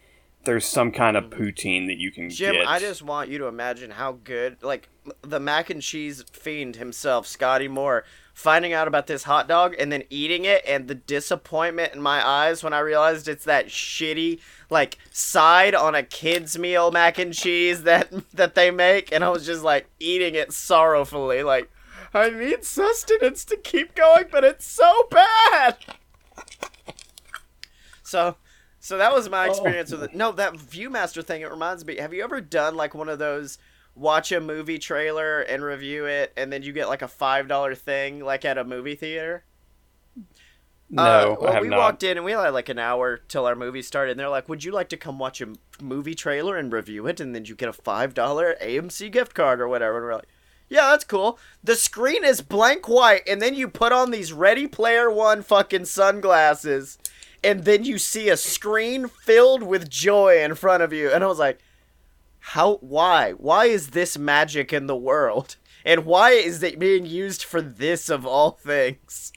there's 0.44 0.64
some 0.64 0.92
kind 0.92 1.16
of 1.16 1.24
mm. 1.24 1.30
poutine 1.30 1.88
that 1.88 1.98
you 1.98 2.12
can 2.12 2.30
Jim, 2.30 2.54
get. 2.54 2.68
I 2.68 2.78
just 2.78 3.02
want 3.02 3.30
you 3.30 3.38
to 3.38 3.46
imagine 3.46 3.90
how 3.90 4.12
good, 4.12 4.62
like 4.62 4.88
the 5.22 5.40
mac 5.40 5.70
and 5.70 5.82
cheese 5.82 6.24
fiend 6.32 6.76
himself, 6.76 7.26
Scotty 7.26 7.66
Moore, 7.66 8.04
finding 8.34 8.72
out 8.72 8.88
about 8.88 9.06
this 9.06 9.24
hot 9.24 9.48
dog 9.48 9.74
and 9.78 9.90
then 9.92 10.04
eating 10.10 10.44
it, 10.44 10.62
and 10.66 10.88
the 10.88 10.94
disappointment 10.94 11.94
in 11.94 12.00
my 12.00 12.26
eyes 12.26 12.62
when 12.62 12.72
I 12.72 12.80
realized 12.80 13.28
it's 13.28 13.44
that 13.44 13.66
shitty, 13.66 14.40
like 14.70 14.98
side 15.10 15.74
on 15.74 15.94
a 15.94 16.02
kid's 16.02 16.58
meal 16.58 16.90
mac 16.90 17.18
and 17.18 17.32
cheese 17.32 17.82
that 17.84 18.12
that 18.34 18.54
they 18.54 18.70
make, 18.70 19.12
and 19.12 19.24
I 19.24 19.30
was 19.30 19.46
just 19.46 19.62
like 19.62 19.88
eating 19.98 20.34
it 20.34 20.52
sorrowfully, 20.52 21.42
like 21.42 21.70
I 22.12 22.30
need 22.30 22.64
sustenance 22.64 23.44
to 23.46 23.56
keep 23.56 23.94
going, 23.94 24.26
but 24.30 24.44
it's 24.44 24.66
so 24.66 25.08
bad. 25.10 25.76
So. 28.02 28.36
So 28.82 28.96
that 28.96 29.12
was 29.12 29.28
my 29.28 29.46
oh. 29.46 29.50
experience 29.50 29.92
with 29.92 30.04
it. 30.04 30.14
No, 30.14 30.32
that 30.32 30.54
ViewMaster 30.54 31.22
thing. 31.22 31.42
It 31.42 31.50
reminds 31.50 31.84
me. 31.84 31.98
Have 31.98 32.14
you 32.14 32.24
ever 32.24 32.40
done 32.40 32.76
like 32.76 32.94
one 32.94 33.10
of 33.10 33.18
those 33.18 33.58
watch 33.94 34.32
a 34.32 34.40
movie 34.40 34.78
trailer 34.78 35.40
and 35.40 35.62
review 35.62 36.06
it, 36.06 36.32
and 36.36 36.52
then 36.52 36.62
you 36.62 36.72
get 36.72 36.88
like 36.88 37.02
a 37.02 37.08
five 37.08 37.48
dollar 37.48 37.74
thing, 37.74 38.20
like 38.20 38.44
at 38.44 38.58
a 38.58 38.64
movie 38.64 38.94
theater? 38.96 39.44
no, 40.88 41.36
Uh, 41.36 41.36
well, 41.40 41.58
we 41.60 41.68
not. 41.68 41.78
walked 41.78 42.02
in 42.02 42.16
and 42.16 42.24
we 42.24 42.32
had 42.32 42.48
like 42.50 42.68
an 42.68 42.78
hour 42.78 43.18
till 43.28 43.46
our 43.46 43.54
movie 43.54 43.82
started, 43.82 44.12
and 44.12 44.20
they're 44.20 44.28
like, 44.28 44.48
"Would 44.48 44.64
you 44.64 44.72
like 44.72 44.88
to 44.90 44.96
come 44.96 45.18
watch 45.18 45.40
a 45.40 45.48
movie 45.80 46.14
trailer 46.14 46.56
and 46.56 46.72
review 46.72 47.06
it, 47.06 47.20
and 47.20 47.34
then 47.34 47.44
you 47.44 47.54
get 47.54 47.68
a 47.68 47.72
five 47.72 48.12
dollar 48.14 48.56
AMC 48.60 49.08
gift 49.08 49.34
card 49.34 49.60
or 49.60 49.68
whatever?" 49.68 49.96
And 49.98 50.04
we're 50.06 50.14
like, 50.16 50.28
"Yeah, 50.68 50.90
that's 50.90 51.04
cool." 51.04 51.38
The 51.62 51.76
screen 51.76 52.24
is 52.24 52.42
blank 52.42 52.88
white, 52.88 53.22
and 53.28 53.40
then 53.40 53.54
you 53.54 53.68
put 53.68 53.92
on 53.92 54.10
these 54.10 54.32
Ready 54.32 54.66
Player 54.66 55.08
One 55.10 55.42
fucking 55.42 55.84
sunglasses, 55.84 56.98
and 57.44 57.64
then 57.64 57.84
you 57.84 57.96
see 57.98 58.28
a 58.28 58.36
screen 58.36 59.06
filled 59.08 59.62
with 59.62 59.88
joy 59.88 60.42
in 60.42 60.54
front 60.56 60.82
of 60.82 60.92
you, 60.92 61.08
and 61.10 61.22
I 61.22 61.28
was 61.28 61.38
like, 61.38 61.60
"How? 62.40 62.76
Why? 62.76 63.32
Why 63.32 63.66
is 63.66 63.90
this 63.90 64.16
magic 64.18 64.72
in 64.72 64.86
the 64.86 64.96
world?" 64.96 65.56
And 65.84 66.04
why 66.04 66.32
is 66.32 66.62
it 66.62 66.78
being 66.78 67.06
used 67.06 67.42
for 67.42 67.62
this 67.62 68.10
of 68.10 68.26
all 68.26 68.50
things? 68.50 69.32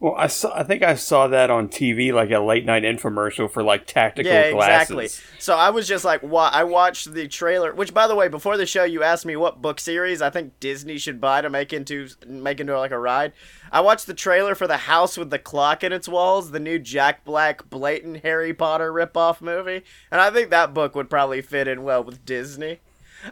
Well, 0.00 0.14
I 0.16 0.28
saw. 0.28 0.56
I 0.58 0.62
think 0.62 0.82
I 0.82 0.94
saw 0.94 1.28
that 1.28 1.50
on 1.50 1.68
TV, 1.68 2.10
like 2.10 2.30
a 2.30 2.38
late 2.38 2.64
night 2.64 2.84
infomercial 2.84 3.50
for 3.50 3.62
like 3.62 3.86
tactical 3.86 4.32
yeah, 4.32 4.50
glasses. 4.50 4.90
exactly. 4.90 5.08
So 5.38 5.54
I 5.54 5.68
was 5.68 5.86
just 5.86 6.06
like, 6.06 6.22
"What?" 6.22 6.54
I 6.54 6.64
watched 6.64 7.12
the 7.12 7.28
trailer. 7.28 7.74
Which, 7.74 7.92
by 7.92 8.06
the 8.06 8.14
way, 8.14 8.28
before 8.28 8.56
the 8.56 8.64
show, 8.64 8.84
you 8.84 9.02
asked 9.02 9.26
me 9.26 9.36
what 9.36 9.60
book 9.60 9.78
series 9.78 10.22
I 10.22 10.30
think 10.30 10.58
Disney 10.58 10.96
should 10.96 11.20
buy 11.20 11.42
to 11.42 11.50
make 11.50 11.74
into 11.74 12.08
make 12.26 12.60
into 12.60 12.78
like 12.78 12.92
a 12.92 12.98
ride. 12.98 13.34
I 13.70 13.82
watched 13.82 14.06
the 14.06 14.14
trailer 14.14 14.54
for 14.54 14.66
the 14.66 14.78
House 14.78 15.18
with 15.18 15.28
the 15.28 15.38
Clock 15.38 15.84
in 15.84 15.92
its 15.92 16.08
Walls, 16.08 16.50
the 16.50 16.60
new 16.60 16.78
Jack 16.78 17.22
Black 17.22 17.68
blatant 17.68 18.22
Harry 18.22 18.54
Potter 18.54 18.90
ripoff 18.90 19.42
movie, 19.42 19.84
and 20.10 20.18
I 20.18 20.30
think 20.30 20.48
that 20.48 20.72
book 20.72 20.94
would 20.94 21.10
probably 21.10 21.42
fit 21.42 21.68
in 21.68 21.82
well 21.82 22.02
with 22.02 22.24
Disney. 22.24 22.80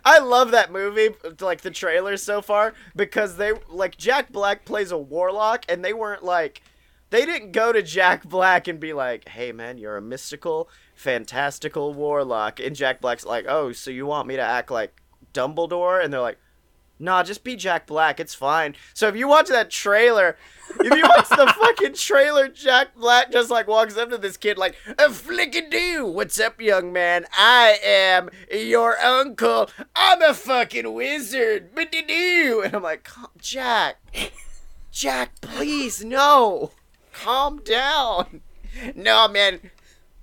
I 0.04 0.18
love 0.18 0.50
that 0.50 0.72
movie, 0.72 1.10
like 1.40 1.62
the 1.62 1.70
trailers 1.70 2.22
so 2.22 2.42
far, 2.42 2.74
because 2.94 3.36
they 3.36 3.52
like 3.68 3.96
Jack 3.96 4.30
Black 4.32 4.64
plays 4.64 4.90
a 4.90 4.98
warlock, 4.98 5.64
and 5.68 5.84
they 5.84 5.92
weren't 5.92 6.24
like 6.24 6.62
they 7.10 7.24
didn't 7.24 7.52
go 7.52 7.72
to 7.72 7.82
Jack 7.82 8.24
Black 8.24 8.68
and 8.68 8.78
be 8.78 8.92
like, 8.92 9.28
"Hey 9.28 9.52
man, 9.52 9.78
you're 9.78 9.96
a 9.96 10.02
mystical, 10.02 10.68
fantastical 10.94 11.94
warlock," 11.94 12.60
and 12.60 12.76
Jack 12.76 13.00
Black's 13.00 13.24
like, 13.24 13.46
"Oh, 13.48 13.72
so 13.72 13.90
you 13.90 14.06
want 14.06 14.28
me 14.28 14.36
to 14.36 14.42
act 14.42 14.70
like 14.70 15.00
Dumbledore?" 15.32 16.02
And 16.02 16.12
they're 16.12 16.20
like, 16.20 16.38
"Nah, 16.98 17.22
just 17.22 17.44
be 17.44 17.56
Jack 17.56 17.86
Black. 17.86 18.20
It's 18.20 18.34
fine." 18.34 18.74
So 18.94 19.08
if 19.08 19.16
you 19.16 19.28
watch 19.28 19.48
that 19.48 19.70
trailer. 19.70 20.36
If 20.80 20.94
you 20.94 21.02
watch 21.02 21.30
the 21.30 21.46
fucking 21.58 21.94
trailer, 21.94 22.46
Jack 22.46 22.94
Black 22.94 23.32
just 23.32 23.48
like 23.50 23.66
walks 23.66 23.96
up 23.96 24.10
to 24.10 24.18
this 24.18 24.36
kid 24.36 24.58
like, 24.58 24.76
a 24.86 25.08
flickadoo, 25.08 26.12
what's 26.12 26.38
up, 26.38 26.60
young 26.60 26.92
man? 26.92 27.24
I 27.32 27.78
am 27.82 28.28
your 28.52 28.98
uncle. 28.98 29.70
I'm 29.96 30.20
a 30.20 30.34
fucking 30.34 30.92
wizard. 30.92 31.74
Ba-de-doo. 31.74 32.60
And 32.66 32.74
I'm 32.74 32.82
like, 32.82 33.04
"Calm- 33.04 33.30
Jack, 33.38 33.96
Jack, 34.92 35.40
please, 35.40 36.04
no. 36.04 36.72
Calm 37.14 37.60
down. 37.64 38.42
No, 38.94 39.26
man. 39.26 39.70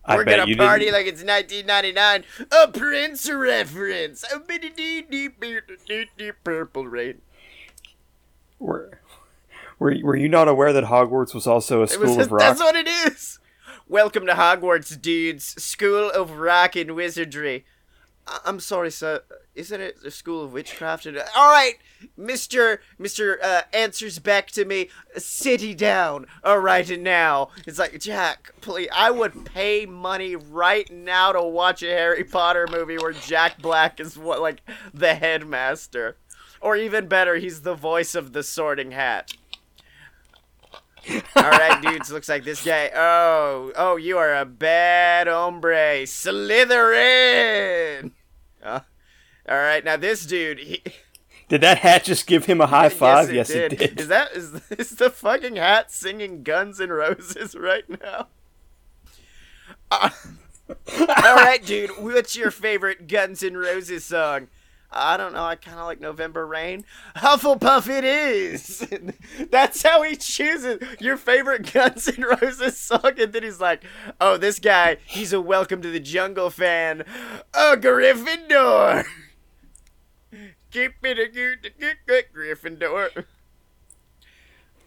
I 0.07 0.17
We're 0.17 0.23
gonna 0.23 0.55
party 0.55 0.85
didn't. 0.85 0.93
like 0.93 1.07
it's 1.07 1.23
1999. 1.23 2.23
A 2.51 2.67
Prince 2.67 3.29
reference. 3.29 4.23
A 4.31 4.39
purple 6.43 6.87
rain. 6.87 7.21
Were, 8.59 8.99
were, 9.79 9.95
were 10.03 10.15
you 10.15 10.29
not 10.29 10.47
aware 10.47 10.71
that 10.73 10.85
Hogwarts 10.85 11.33
was 11.33 11.47
also 11.47 11.81
a 11.81 11.87
school 11.87 12.15
was, 12.15 12.27
of 12.27 12.31
rock? 12.31 12.41
that's 12.41 12.59
what 12.59 12.75
it 12.75 12.87
is. 12.87 13.39
Welcome 13.87 14.27
to 14.27 14.33
Hogwarts, 14.33 14.99
dudes. 14.99 15.61
School 15.61 16.11
of 16.11 16.37
Rock 16.37 16.75
and 16.75 16.95
Wizardry. 16.95 17.65
I'm 18.43 18.59
sorry, 18.59 18.91
sir. 18.91 19.21
Isn't 19.53 19.81
it 19.81 20.01
the 20.01 20.11
School 20.11 20.43
of 20.43 20.51
Witchcraft? 20.51 21.05
And- 21.05 21.17
All 21.35 21.51
right, 21.51 21.75
Mister 22.17 22.81
Mister 22.97 23.39
uh, 23.41 23.61
answers 23.71 24.19
back 24.19 24.47
to 24.51 24.65
me. 24.65 24.89
City 25.17 25.73
down. 25.75 26.25
All 26.43 26.59
right, 26.59 26.89
and 26.89 27.03
now 27.03 27.49
it's 27.67 27.79
like 27.79 27.99
Jack. 27.99 28.53
Please, 28.61 28.89
I 28.93 29.11
would 29.11 29.45
pay 29.45 29.85
money 29.85 30.35
right 30.35 30.91
now 30.91 31.31
to 31.31 31.41
watch 31.43 31.83
a 31.83 31.87
Harry 31.91 32.23
Potter 32.23 32.67
movie 32.69 32.97
where 32.97 33.13
Jack 33.13 33.61
Black 33.61 33.99
is 33.99 34.17
what 34.17 34.41
like 34.41 34.61
the 34.93 35.13
headmaster, 35.13 36.17
or 36.59 36.75
even 36.75 37.07
better, 37.07 37.35
he's 37.35 37.61
the 37.61 37.75
voice 37.75 38.15
of 38.15 38.33
the 38.33 38.43
Sorting 38.43 38.91
Hat. 38.91 39.33
All 41.35 41.43
right, 41.49 41.81
dudes. 41.81 42.11
Looks 42.11 42.29
like 42.29 42.43
this 42.43 42.63
guy. 42.63 42.91
Oh, 42.95 43.71
oh, 43.75 43.95
you 43.97 44.17
are 44.17 44.35
a 44.35 44.45
bad 44.45 45.27
hombre, 45.27 46.03
Slytherin. 46.05 48.11
Uh, 48.63 48.79
all 49.47 49.57
right, 49.57 49.83
now 49.85 49.97
this 49.97 50.25
dude. 50.25 50.59
He, 50.59 50.81
Did 51.47 51.61
that 51.61 51.77
hat 51.79 52.03
just 52.03 52.25
give 52.25 52.45
him 52.45 52.59
a 52.61 52.67
high 52.67 52.89
five? 53.01 53.31
Yes, 53.33 53.49
it 53.51 53.77
did. 53.77 53.99
Is 53.99 54.07
that 54.07 54.31
is 54.33 54.61
is 54.71 54.89
the 54.91 55.09
fucking 55.11 55.57
hat 55.57 55.91
singing 55.91 56.41
Guns 56.43 56.81
N' 56.81 56.89
Roses 56.89 57.55
right 57.55 57.87
now? 58.01 58.27
Uh, 59.91 60.09
all 60.99 61.35
right, 61.35 61.63
dude. 61.63 61.91
What's 61.99 62.35
your 62.35 62.49
favorite 62.49 63.07
Guns 63.07 63.43
N' 63.43 63.55
Roses 63.57 64.03
song? 64.03 64.47
I 64.95 65.17
don't 65.17 65.33
know. 65.33 65.43
I 65.43 65.55
kind 65.55 65.77
of 65.77 65.85
like 65.85 65.99
November 65.99 66.47
Rain. 66.47 66.85
Hufflepuff 67.17 67.89
it 67.89 68.05
is. 68.05 68.87
That's 69.51 69.83
how 69.83 70.01
he 70.03 70.15
chooses 70.15 70.81
your 70.99 71.17
favorite 71.17 71.71
Guns 71.73 72.07
N' 72.07 72.23
Roses 72.23 72.79
song, 72.79 73.11
and 73.19 73.33
then 73.33 73.43
he's 73.43 73.59
like, 73.59 73.83
"Oh, 74.21 74.37
this 74.37 74.59
guy, 74.59 74.97
he's 75.05 75.33
a 75.33 75.41
Welcome 75.41 75.81
to 75.81 75.91
the 75.91 75.99
Jungle 75.99 76.49
fan. 76.49 77.03
A 77.53 77.75
Gryffindor. 77.75 79.05
Keep 80.71 80.93
it 81.03 81.19
a 81.19 81.27
good, 81.27 81.73
good, 81.77 81.97
good 82.05 82.25
Gryffindor." 82.33 83.25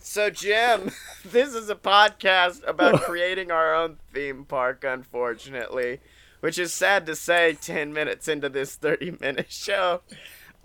So, 0.00 0.30
Jim, 0.30 0.90
this 1.22 1.54
is 1.54 1.68
a 1.68 1.74
podcast 1.74 2.66
about 2.66 3.02
creating 3.02 3.50
our 3.50 3.74
own 3.74 3.98
theme 4.14 4.46
park, 4.46 4.82
unfortunately, 4.82 6.00
which 6.40 6.58
is 6.58 6.72
sad 6.72 7.06
to 7.06 7.16
say 7.16 7.56
10 7.60 7.92
minutes 7.92 8.28
into 8.28 8.48
this 8.48 8.74
30 8.76 9.16
minute 9.20 9.50
show. 9.50 10.00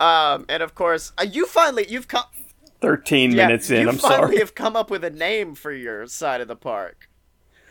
Um, 0.00 0.46
and 0.48 0.62
of 0.62 0.74
course, 0.74 1.12
uh, 1.18 1.22
you 1.30 1.46
finally, 1.46 1.86
you've 1.88 2.08
come, 2.08 2.24
Thirteen 2.80 3.30
yeah, 3.32 3.46
minutes 3.46 3.70
in. 3.70 3.82
you 3.82 3.88
I'm 3.88 3.96
finally 3.96 4.18
sorry. 4.26 4.38
have 4.38 4.54
come 4.54 4.76
up 4.76 4.90
with 4.90 5.04
a 5.04 5.10
name 5.10 5.54
for 5.54 5.72
your 5.72 6.06
side 6.06 6.40
of 6.42 6.48
the 6.48 6.56
park. 6.56 7.08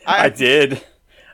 I 0.08 0.30
did. 0.30 0.84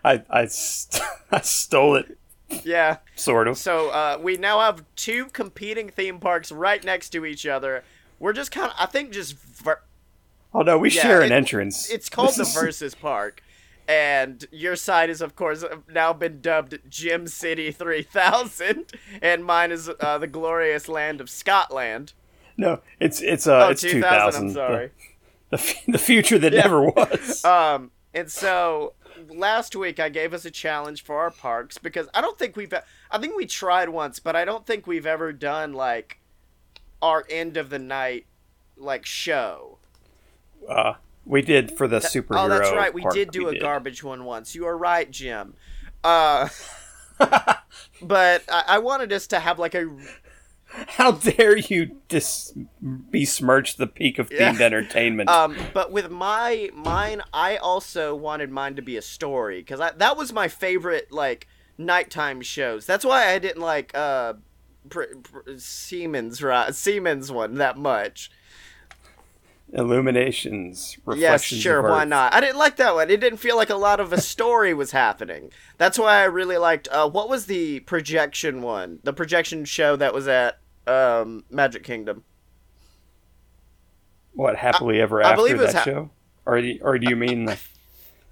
I 0.03 0.23
I, 0.29 0.45
st- 0.47 1.01
I 1.31 1.41
stole 1.41 1.95
it, 1.95 2.17
Yeah. 2.63 2.97
sort 3.15 3.47
of. 3.47 3.57
So, 3.57 3.89
uh, 3.89 4.17
we 4.21 4.35
now 4.37 4.59
have 4.59 4.83
two 4.97 5.25
competing 5.27 5.89
theme 5.89 6.19
parks 6.19 6.51
right 6.51 6.83
next 6.83 7.11
to 7.11 7.23
each 7.25 7.45
other. 7.45 7.83
We're 8.19 8.33
just 8.33 8.51
kind 8.51 8.67
of, 8.71 8.75
I 8.77 8.85
think, 8.87 9.11
just 9.11 9.37
ver- 9.37 9.81
Oh 10.53 10.61
no, 10.63 10.77
we 10.77 10.89
Yeah, 10.91 11.01
share 11.03 11.21
an 11.21 11.31
it- 11.31 11.35
entrance. 11.35 11.89
It's 11.89 12.09
called 12.09 12.29
This 12.29 12.35
the 12.37 12.41
is- 12.43 12.53
Versus 12.55 12.95
Park. 12.95 13.41
And 13.89 14.45
your 14.51 14.75
side 14.75 15.09
is, 15.09 15.19
of 15.19 15.35
course, 15.35 15.65
now 15.91 16.13
been 16.13 16.41
dubbed 16.41 16.77
Gym 16.87 17.25
City 17.25 17.71
3000, 17.71 18.93
and 19.19 19.43
mine 19.43 19.71
is 19.71 19.89
uh, 19.99 20.19
the 20.19 20.27
glorious 20.27 20.87
land 20.87 21.19
of 21.19 21.27
Scotland. 21.27 22.13
No, 22.55 22.81
it's 22.99 23.19
it's 23.19 23.47
uh 23.47 23.65
Oh, 23.65 23.69
it's 23.71 23.81
2000, 23.81 24.01
2000. 24.01 24.43
I'm 24.47 24.53
sorry. 24.53 24.91
The, 25.49 25.57
the, 25.57 25.63
f- 25.63 25.85
the 25.87 25.97
future 25.97 26.37
that 26.37 26.53
Yeah. 26.53 26.61
never 26.61 26.83
was. 26.83 27.43
Um, 27.45 27.89
and 28.13 28.29
so 28.29 28.93
last 29.27 29.75
week 29.75 29.99
I 29.99 30.09
gave 30.09 30.35
us 30.35 30.45
a 30.45 30.51
challenge 30.51 31.03
for 31.03 31.17
our 31.19 31.31
parks 31.31 31.77
because 31.79 32.07
I 32.13 32.21
don't 32.21 32.37
think 32.37 32.55
we've 32.55 32.73
I 33.09 33.17
think 33.17 33.35
we 33.35 33.47
tried 33.47 33.89
once, 33.89 34.19
but 34.19 34.35
I 34.35 34.45
don't 34.45 34.67
think 34.67 34.85
we've 34.85 35.07
ever 35.07 35.33
done 35.33 35.73
like 35.73 36.19
our 37.01 37.25
end 37.27 37.57
of 37.57 37.69
the 37.71 37.79
night 37.79 38.27
like 38.77 39.05
show. 39.05 39.79
Uh, 40.67 40.93
we 41.29 41.41
did 41.41 41.77
for 41.77 41.87
the 41.87 41.99
superhero. 41.99 42.45
Oh, 42.45 42.49
that's 42.49 42.71
right. 42.71 42.93
We 42.93 43.05
did 43.11 43.31
do 43.31 43.47
a 43.47 43.53
did. 43.53 43.61
garbage 43.61 44.03
one 44.03 44.25
once. 44.25 44.55
You 44.55 44.65
are 44.65 44.77
right, 44.77 45.09
Jim. 45.09 45.53
Uh, 46.03 46.49
but 48.01 48.43
I, 48.51 48.63
I 48.67 48.77
wanted 48.79 49.13
us 49.13 49.27
to 49.27 49.39
have 49.39 49.59
like 49.59 49.75
a 49.75 49.87
How 50.87 51.11
dare 51.11 51.57
you 51.57 51.97
dis- 52.09 52.53
besmirch 52.81 53.77
the 53.77 53.87
peak 53.87 54.19
of 54.19 54.31
Yeah. 54.31 54.53
themed 54.53 54.61
entertainment? 54.61 55.29
um, 55.39 55.55
but 55.73 55.91
with 55.91 56.11
my 56.11 56.69
mine, 56.73 57.21
I 57.33 57.57
also 57.57 58.15
wanted 58.15 58.51
mine 58.51 58.75
to 58.75 58.81
be 58.81 58.95
a 58.97 59.01
story 59.01 59.59
because 59.59 59.79
that 59.79 60.17
was 60.17 60.31
my 60.31 60.47
favorite 60.47 61.11
like 61.11 61.47
nighttime 61.77 62.41
shows. 62.41 62.85
That's 62.85 63.03
why 63.05 63.29
I 63.33 63.39
didn't 63.39 63.61
like 63.61 63.95
uh, 63.95 64.33
pr- 64.89 65.15
pr- 65.23 65.57
Siemens 65.57 66.43
right 66.43 66.73
Siemens 66.73 67.31
one 67.31 67.55
that 67.55 67.77
much. 67.77 68.29
Illuminations, 69.71 70.97
Yes, 71.15 71.43
sure, 71.43 71.83
why 71.83 72.03
not? 72.03 72.33
I 72.33 72.41
didn't 72.41 72.57
like 72.57 72.77
that 72.77 72.95
one. 72.95 73.11
It 73.11 73.19
didn't 73.19 73.37
feel 73.37 73.55
like 73.55 73.69
a 73.69 73.75
lot 73.75 73.99
of 73.99 74.11
a 74.11 74.19
story 74.19 74.73
was 74.73 74.91
happening. 74.91 75.51
That's 75.77 75.99
why 75.99 76.21
I 76.21 76.23
really 76.23 76.57
liked. 76.57 76.87
Uh, 76.87 77.07
what 77.07 77.29
was 77.29 77.45
the 77.45 77.81
projection 77.81 78.63
one? 78.63 78.99
The 79.03 79.13
projection 79.13 79.65
show 79.65 79.95
that 79.95 80.13
was 80.13 80.27
at 80.27 80.59
um, 80.87 81.43
Magic 81.51 81.83
Kingdom. 81.83 82.23
What 84.33 84.55
happily 84.55 84.99
ever 84.99 85.21
I 85.21 85.29
after 85.29 85.35
believe 85.35 85.55
it 85.55 85.61
was 85.61 85.73
that 85.73 85.79
hap- 85.79 85.85
show, 85.85 86.09
or 86.45 86.61
do 86.61 86.67
you, 86.67 86.79
or 86.81 86.97
do 86.97 87.07
you 87.09 87.15
mean 87.15 87.45
the, 87.45 87.59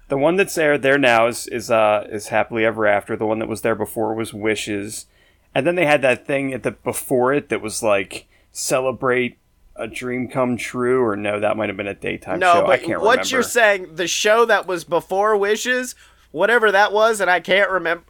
the 0.08 0.18
one 0.18 0.36
that's 0.36 0.54
there 0.54 0.78
there 0.78 0.98
now 0.98 1.26
is 1.26 1.46
is 1.48 1.70
uh 1.70 2.06
is 2.10 2.28
happily 2.28 2.64
ever 2.64 2.86
after? 2.86 3.16
The 3.16 3.26
one 3.26 3.38
that 3.40 3.48
was 3.48 3.60
there 3.60 3.74
before 3.74 4.14
was 4.14 4.32
Wishes, 4.34 5.06
and 5.54 5.66
then 5.66 5.74
they 5.74 5.86
had 5.86 6.02
that 6.02 6.26
thing 6.26 6.52
at 6.52 6.62
the 6.62 6.72
before 6.72 7.32
it 7.32 7.48
that 7.50 7.60
was 7.60 7.82
like 7.82 8.26
celebrate 8.50 9.38
a 9.78 9.86
dream 9.86 10.28
come 10.28 10.56
true, 10.56 11.02
or 11.02 11.16
no, 11.16 11.40
that 11.40 11.56
might 11.56 11.68
have 11.68 11.76
been 11.76 11.86
a 11.86 11.94
daytime 11.94 12.40
no, 12.40 12.54
show. 12.54 12.64
I 12.64 12.66
but 12.66 12.82
can't 12.82 13.00
what 13.00 13.10
remember. 13.12 13.28
you're 13.28 13.42
saying, 13.42 13.94
the 13.94 14.08
show 14.08 14.44
that 14.44 14.66
was 14.66 14.84
before 14.84 15.36
Wishes, 15.36 15.94
whatever 16.30 16.70
that 16.72 16.92
was, 16.92 17.20
and 17.20 17.30
I 17.30 17.40
can't 17.40 17.70
remember. 17.70 18.04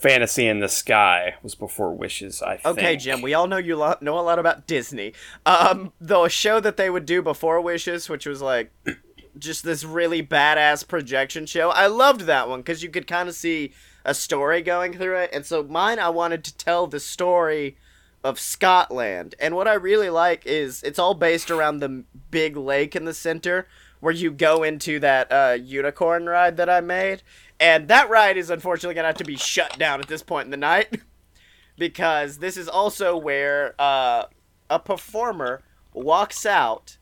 Fantasy 0.00 0.46
in 0.46 0.60
the 0.60 0.68
Sky 0.68 1.34
was 1.42 1.54
before 1.54 1.94
Wishes. 1.94 2.42
I 2.42 2.56
think. 2.56 2.78
Okay, 2.78 2.96
Jim, 2.96 3.22
we 3.22 3.34
all 3.34 3.46
know 3.46 3.56
you 3.56 3.76
lo- 3.76 3.96
know 4.00 4.18
a 4.18 4.20
lot 4.20 4.38
about 4.38 4.66
Disney. 4.66 5.14
Um, 5.46 5.92
the 6.00 6.28
show 6.28 6.60
that 6.60 6.76
they 6.76 6.90
would 6.90 7.06
do 7.06 7.22
before 7.22 7.60
Wishes, 7.60 8.08
which 8.08 8.26
was 8.26 8.42
like 8.42 8.70
just 9.38 9.64
this 9.64 9.82
really 9.84 10.22
badass 10.22 10.86
projection 10.86 11.46
show. 11.46 11.70
I 11.70 11.86
loved 11.86 12.22
that 12.22 12.48
one 12.48 12.60
because 12.60 12.82
you 12.82 12.90
could 12.90 13.06
kind 13.06 13.28
of 13.28 13.34
see 13.34 13.72
a 14.04 14.14
story 14.14 14.60
going 14.60 14.92
through 14.92 15.16
it. 15.16 15.30
And 15.32 15.46
so 15.46 15.62
mine, 15.62 15.98
I 15.98 16.10
wanted 16.10 16.44
to 16.44 16.56
tell 16.56 16.86
the 16.86 17.00
story 17.00 17.76
of 18.24 18.40
Scotland. 18.40 19.34
And 19.38 19.54
what 19.54 19.68
I 19.68 19.74
really 19.74 20.10
like 20.10 20.46
is 20.46 20.82
it's 20.82 20.98
all 20.98 21.14
based 21.14 21.50
around 21.50 21.78
the 21.78 22.04
big 22.30 22.56
lake 22.56 22.96
in 22.96 23.04
the 23.04 23.14
center 23.14 23.68
where 24.00 24.14
you 24.14 24.30
go 24.30 24.62
into 24.62 24.98
that 25.00 25.30
uh, 25.30 25.56
unicorn 25.60 26.26
ride 26.26 26.56
that 26.56 26.68
I 26.68 26.80
made. 26.80 27.22
And 27.60 27.86
that 27.88 28.10
ride 28.10 28.36
is 28.36 28.50
unfortunately 28.50 28.94
going 28.94 29.04
to 29.04 29.08
have 29.08 29.18
to 29.18 29.24
be 29.24 29.36
shut 29.36 29.78
down 29.78 30.00
at 30.00 30.08
this 30.08 30.22
point 30.22 30.46
in 30.46 30.50
the 30.50 30.56
night. 30.56 31.00
because 31.78 32.38
this 32.38 32.56
is 32.56 32.68
also 32.68 33.16
where 33.16 33.74
uh, 33.78 34.24
a 34.70 34.78
performer 34.78 35.62
walks 35.92 36.46
out 36.46 36.96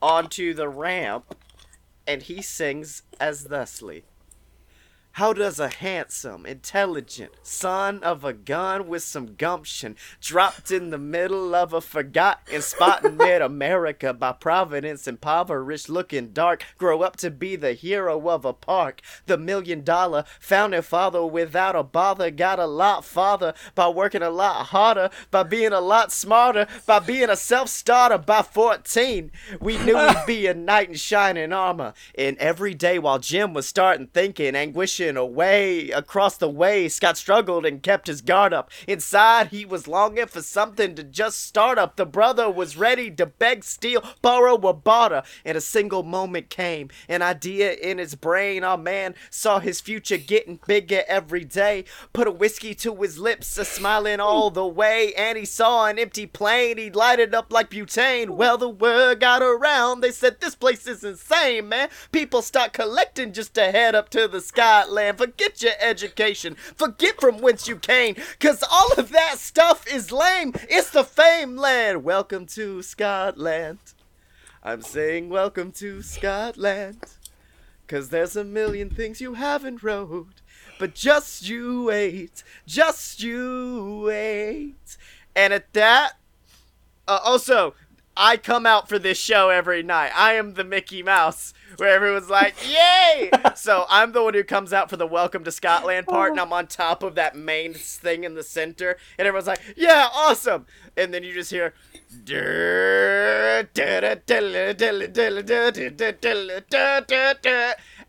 onto 0.00 0.54
the 0.54 0.68
ramp 0.68 1.36
and 2.06 2.22
he 2.22 2.42
sings 2.42 3.02
as 3.18 3.44
thusly. 3.44 4.04
How 5.16 5.32
does 5.32 5.58
a 5.58 5.70
handsome, 5.70 6.44
intelligent 6.44 7.32
son 7.42 8.02
of 8.02 8.22
a 8.22 8.34
gun 8.34 8.86
with 8.86 9.02
some 9.02 9.34
gumption, 9.34 9.96
dropped 10.20 10.70
in 10.70 10.90
the 10.90 10.98
middle 10.98 11.54
of 11.54 11.72
a 11.72 11.80
forgotten 11.80 12.60
spot 12.60 13.02
in 13.02 13.16
mid 13.16 13.40
America 13.40 14.12
by 14.12 14.32
Providence, 14.32 15.08
impoverished, 15.08 15.88
looking 15.88 16.34
dark, 16.34 16.62
grow 16.76 17.00
up 17.00 17.16
to 17.16 17.30
be 17.30 17.56
the 17.56 17.72
hero 17.72 18.28
of 18.28 18.44
a 18.44 18.52
park? 18.52 19.00
The 19.24 19.38
million 19.38 19.82
dollar 19.82 20.26
founding 20.38 20.82
father 20.82 21.24
without 21.24 21.74
a 21.74 21.82
bother 21.82 22.30
got 22.30 22.58
a 22.58 22.66
lot 22.66 23.02
farther 23.02 23.54
by 23.74 23.88
working 23.88 24.20
a 24.20 24.28
lot 24.28 24.66
harder, 24.66 25.08
by 25.30 25.44
being 25.44 25.72
a 25.72 25.80
lot 25.80 26.12
smarter, 26.12 26.66
by 26.84 26.98
being 26.98 27.30
a 27.30 27.36
self 27.36 27.70
starter 27.70 28.18
by 28.18 28.42
14. 28.42 29.32
We 29.62 29.78
knew 29.78 29.96
we'd 29.96 30.26
be 30.26 30.46
a 30.46 30.52
knight 30.52 30.90
in 30.90 30.96
shining 30.96 31.54
armor. 31.54 31.94
And 32.18 32.36
every 32.36 32.74
day 32.74 32.98
while 32.98 33.18
Jim 33.18 33.54
was 33.54 33.66
starting 33.66 34.08
thinking, 34.08 34.54
anguishing 34.54 35.05
away 35.14 35.90
across 35.90 36.38
the 36.38 36.48
way, 36.48 36.88
Scott 36.88 37.18
struggled 37.18 37.66
and 37.66 37.82
kept 37.82 38.06
his 38.06 38.22
guard 38.22 38.54
up. 38.54 38.70
Inside, 38.88 39.48
he 39.48 39.66
was 39.66 39.86
longing 39.86 40.26
for 40.26 40.40
something 40.40 40.94
to 40.94 41.02
just 41.02 41.44
start 41.44 41.76
up. 41.76 41.96
The 41.96 42.06
brother 42.06 42.50
was 42.50 42.78
ready 42.78 43.10
to 43.10 43.26
beg, 43.26 43.62
steal, 43.62 44.02
borrow, 44.22 44.56
or 44.56 44.72
barter. 44.72 45.22
And 45.44 45.58
a 45.58 45.60
single 45.60 46.02
moment 46.02 46.48
came, 46.48 46.88
an 47.08 47.20
idea 47.20 47.74
in 47.74 47.98
his 47.98 48.14
brain. 48.14 48.64
Our 48.64 48.78
man 48.78 49.14
saw 49.28 49.58
his 49.58 49.82
future 49.82 50.16
getting 50.16 50.60
bigger 50.66 51.02
every 51.06 51.44
day. 51.44 51.84
Put 52.14 52.26
a 52.26 52.30
whiskey 52.30 52.74
to 52.76 52.94
his 53.02 53.18
lips, 53.18 53.58
a 53.58 53.64
smiling 53.64 54.20
all 54.20 54.50
the 54.50 54.66
way. 54.66 55.12
And 55.14 55.36
he 55.36 55.44
saw 55.44 55.86
an 55.86 55.98
empty 55.98 56.26
plane. 56.26 56.78
He 56.78 56.90
lighted 56.90 57.34
up 57.34 57.52
like 57.52 57.68
butane. 57.68 58.30
Well, 58.30 58.56
the 58.56 58.68
word 58.68 59.20
got 59.20 59.42
around. 59.42 60.00
They 60.00 60.12
said 60.12 60.40
this 60.40 60.54
place 60.54 60.86
is 60.86 61.04
insane, 61.04 61.68
man. 61.68 61.90
People 62.12 62.40
start 62.40 62.72
collecting 62.72 63.32
just 63.32 63.54
to 63.54 63.70
head 63.70 63.94
up 63.94 64.08
to 64.10 64.28
the 64.28 64.40
Scotland. 64.96 65.18
Forget 65.18 65.62
your 65.62 65.72
education. 65.80 66.54
Forget 66.54 67.20
from 67.20 67.38
whence 67.38 67.68
you 67.68 67.76
came. 67.76 68.16
Cause 68.40 68.64
all 68.70 68.92
of 68.96 69.10
that 69.10 69.38
stuff 69.38 69.86
is 69.86 70.10
lame. 70.10 70.54
It's 70.70 70.90
the 70.90 71.04
fame 71.04 71.56
land. 71.56 72.02
Welcome 72.02 72.46
to 72.46 72.80
Scotland. 72.80 73.78
I'm 74.62 74.80
saying 74.80 75.28
welcome 75.28 75.70
to 75.72 76.00
Scotland. 76.00 77.04
Cause 77.88 78.08
there's 78.08 78.36
a 78.36 78.44
million 78.44 78.88
things 78.88 79.20
you 79.20 79.34
haven't 79.34 79.82
wrote. 79.82 80.40
But 80.78 80.94
just 80.94 81.46
you 81.46 81.84
wait. 81.84 82.42
Just 82.66 83.22
you 83.22 84.02
wait. 84.06 84.96
And 85.34 85.52
at 85.52 85.72
that, 85.74 86.12
uh, 87.06 87.20
also, 87.22 87.74
I 88.16 88.38
come 88.38 88.64
out 88.64 88.88
for 88.88 88.98
this 88.98 89.18
show 89.18 89.50
every 89.50 89.82
night. 89.82 90.10
I 90.16 90.34
am 90.34 90.54
the 90.54 90.64
Mickey 90.64 91.02
Mouse, 91.02 91.52
where 91.76 91.90
everyone's 91.94 92.30
like, 92.30 92.54
"Yay!" 92.66 93.30
so 93.54 93.84
I'm 93.90 94.12
the 94.12 94.22
one 94.22 94.32
who 94.32 94.42
comes 94.42 94.72
out 94.72 94.88
for 94.88 94.96
the 94.96 95.06
Welcome 95.06 95.44
to 95.44 95.52
Scotland 95.52 96.06
part, 96.06 96.30
and 96.30 96.40
oh. 96.40 96.44
I'm 96.44 96.52
on 96.52 96.66
top 96.66 97.02
of 97.02 97.14
that 97.16 97.36
main 97.36 97.74
thing 97.74 98.24
in 98.24 98.34
the 98.34 98.42
center, 98.42 98.96
and 99.18 99.28
everyone's 99.28 99.46
like, 99.46 99.60
"Yeah, 99.76 100.08
awesome!" 100.14 100.66
And 100.96 101.12
then 101.12 101.22
you 101.24 101.34
just 101.34 101.50
hear. 101.50 101.74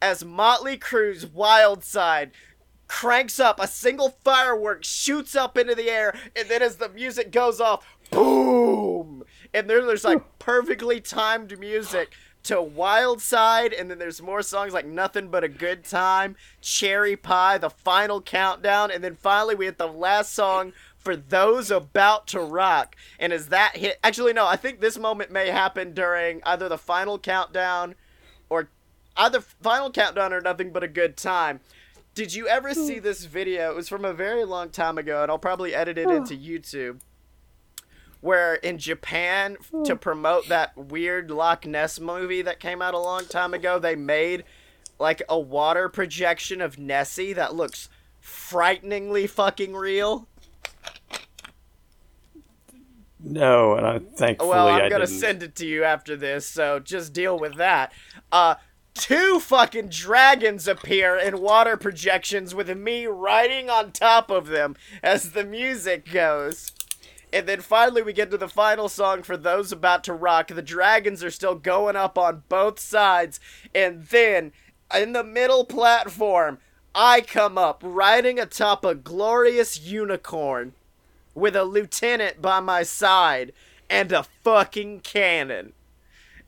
As 0.02 0.24
Motley 0.24 0.78
Crue's 0.78 1.26
Wild 1.26 1.84
Side 1.84 2.32
cranks 2.88 3.40
up, 3.40 3.60
a 3.60 3.68
single 3.68 4.18
firework 4.24 4.84
shoots 4.84 5.36
up 5.36 5.58
into 5.58 5.76
the 5.76 5.90
air, 5.90 6.16
and 6.36 6.48
then 6.48 6.62
as 6.62 6.78
the 6.78 6.90
music 6.90 7.32
goes 7.32 7.60
off, 7.60 7.86
boom! 8.12 9.24
And 9.54 9.70
then 9.70 9.88
there's 9.88 10.04
like 10.04 10.40
perfectly 10.40 11.00
timed 11.00 11.58
music 11.60 12.14
to 12.44 12.62
Wild 12.62 13.22
Side, 13.22 13.74
and 13.74 13.92
then 13.92 14.00
there's 14.00 14.22
more 14.22 14.42
songs 14.42 14.74
like 14.74 14.86
Nothing 14.86 15.30
But 15.30 15.44
a 15.44 15.50
Good 15.50 15.84
Time, 15.84 16.38
Cherry 16.62 17.18
Pie, 17.18 17.58
the 17.58 17.70
final 17.70 18.22
countdown, 18.22 18.90
and 18.90 19.04
then 19.04 19.16
finally 19.16 19.54
we 19.54 19.66
hit 19.66 19.78
the 19.78 19.88
last 19.88 20.34
song 20.34 20.72
for 20.98 21.16
those 21.16 21.72
about 21.72 22.28
to 22.28 22.40
rock. 22.40 22.96
And 23.20 23.34
as 23.34 23.48
that 23.48 23.76
hit, 23.76 24.00
actually, 24.04 24.34
no, 24.34 24.48
I 24.48 24.56
think 24.56 24.80
this 24.80 24.98
moment 24.98 25.32
may 25.32 25.50
happen 25.50 25.94
during 25.94 26.42
either 26.46 26.70
the 26.70 26.78
final 26.78 27.20
countdown 27.20 27.96
or 28.50 28.70
either 29.18 29.42
final 29.42 29.92
countdown 29.92 30.32
or 30.32 30.40
nothing 30.40 30.72
but 30.72 30.84
a 30.84 30.88
good 30.88 31.18
time. 31.18 31.60
Did 32.14 32.34
you 32.34 32.48
ever 32.48 32.74
see 32.74 32.98
hmm. 32.98 33.04
this 33.04 33.26
video? 33.26 33.72
It 33.72 33.76
was 33.76 33.90
from 33.90 34.06
a 34.06 34.14
very 34.14 34.44
long 34.44 34.70
time 34.70 34.98
ago, 34.98 35.22
and 35.22 35.30
I'll 35.30 35.38
probably 35.38 35.76
edit 35.76 35.98
it 35.98 36.10
into 36.10 36.34
YouTube. 36.34 37.02
Where 38.22 38.56
in 38.56 38.78
Japan, 38.80 39.58
to 39.86 39.96
promote 39.96 40.48
that 40.50 40.76
weird 40.76 41.30
Loch 41.30 41.66
Ness 41.66 42.00
movie 42.00 42.42
that 42.42 42.60
came 42.60 42.82
out 42.82 42.94
a 42.94 43.00
long 43.00 43.26
time 43.26 43.54
ago, 43.54 43.78
they 43.80 43.96
made 43.96 44.44
like 45.00 45.22
a 45.30 45.40
water 45.40 45.88
projection 45.90 46.60
of 46.60 46.80
Nessie 46.80 47.34
that 47.34 47.54
looks 47.56 47.90
frighteningly 48.20 49.28
fucking 49.28 49.76
real. 49.76 50.28
No, 53.20 53.76
and 53.76 53.86
I 53.86 54.00
thankfully 54.00 54.50
Well, 54.50 54.68
I'm 54.68 54.84
I 54.86 54.90
gonna 54.90 55.06
didn't. 55.06 55.20
send 55.20 55.44
it 55.44 55.56
to 55.56 55.66
you 55.66 55.84
after 55.84 56.16
this, 56.16 56.48
so 56.48 56.80
just 56.80 57.14
deal 57.14 57.38
with 57.38 57.56
that. 57.56 57.92
Uh, 58.32 58.56
two 58.94 59.40
fucking 59.40 59.90
dragons 59.90 60.68
appear 60.68 61.18
in 61.18 61.42
water 61.42 61.78
projections 61.78 62.54
with 62.54 62.70
me 62.78 63.06
riding 63.06 63.70
on 63.70 63.92
top 63.92 64.30
of 64.30 64.48
them 64.48 64.76
as 65.02 65.32
the 65.32 65.44
music 65.44 66.12
goes. 66.12 66.72
And 67.34 67.48
then 67.48 67.62
finally, 67.62 68.02
we 68.02 68.14
get 68.14 68.32
to 68.32 68.38
the 68.38 68.48
final 68.48 68.88
song 68.88 69.22
for 69.22 69.36
those 69.36 69.72
about 69.72 70.04
to 70.06 70.14
rock. 70.14 70.48
The 70.48 70.62
dragons 70.62 71.24
are 71.24 71.32
still 71.32 71.56
going 71.56 71.96
up 71.96 72.18
on 72.18 72.44
both 72.48 72.80
sides, 72.80 73.40
and 73.76 74.06
then 74.06 74.54
in 74.96 75.12
the 75.12 75.24
middle 75.24 75.66
platform, 75.66 76.60
I 76.96 77.22
come 77.22 77.58
up 77.58 77.82
riding 77.84 78.40
atop 78.40 78.86
a 78.86 78.96
glorious 78.96 79.80
unicorn 79.80 80.74
with 81.36 81.56
a 81.56 81.64
lieutenant 81.64 82.42
by 82.42 82.60
my 82.60 82.84
side 82.84 83.52
and 83.90 84.12
a 84.12 84.24
fucking 84.24 85.02
cannon. 85.02 85.74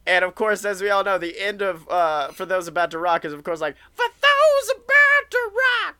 And 0.07 0.25
of 0.25 0.33
course, 0.33 0.65
as 0.65 0.81
we 0.81 0.89
all 0.89 1.03
know, 1.03 1.19
the 1.19 1.39
end 1.39 1.61
of 1.61 1.87
uh, 1.87 2.29
for 2.29 2.45
those 2.45 2.67
about 2.67 2.89
to 2.91 2.97
rock 2.97 3.25
is 3.25 3.33
of 3.33 3.43
course 3.43 3.61
like 3.61 3.75
for 3.93 4.05
those 4.07 4.75
about 4.75 5.29
to 5.29 5.51
rock, 5.85 5.97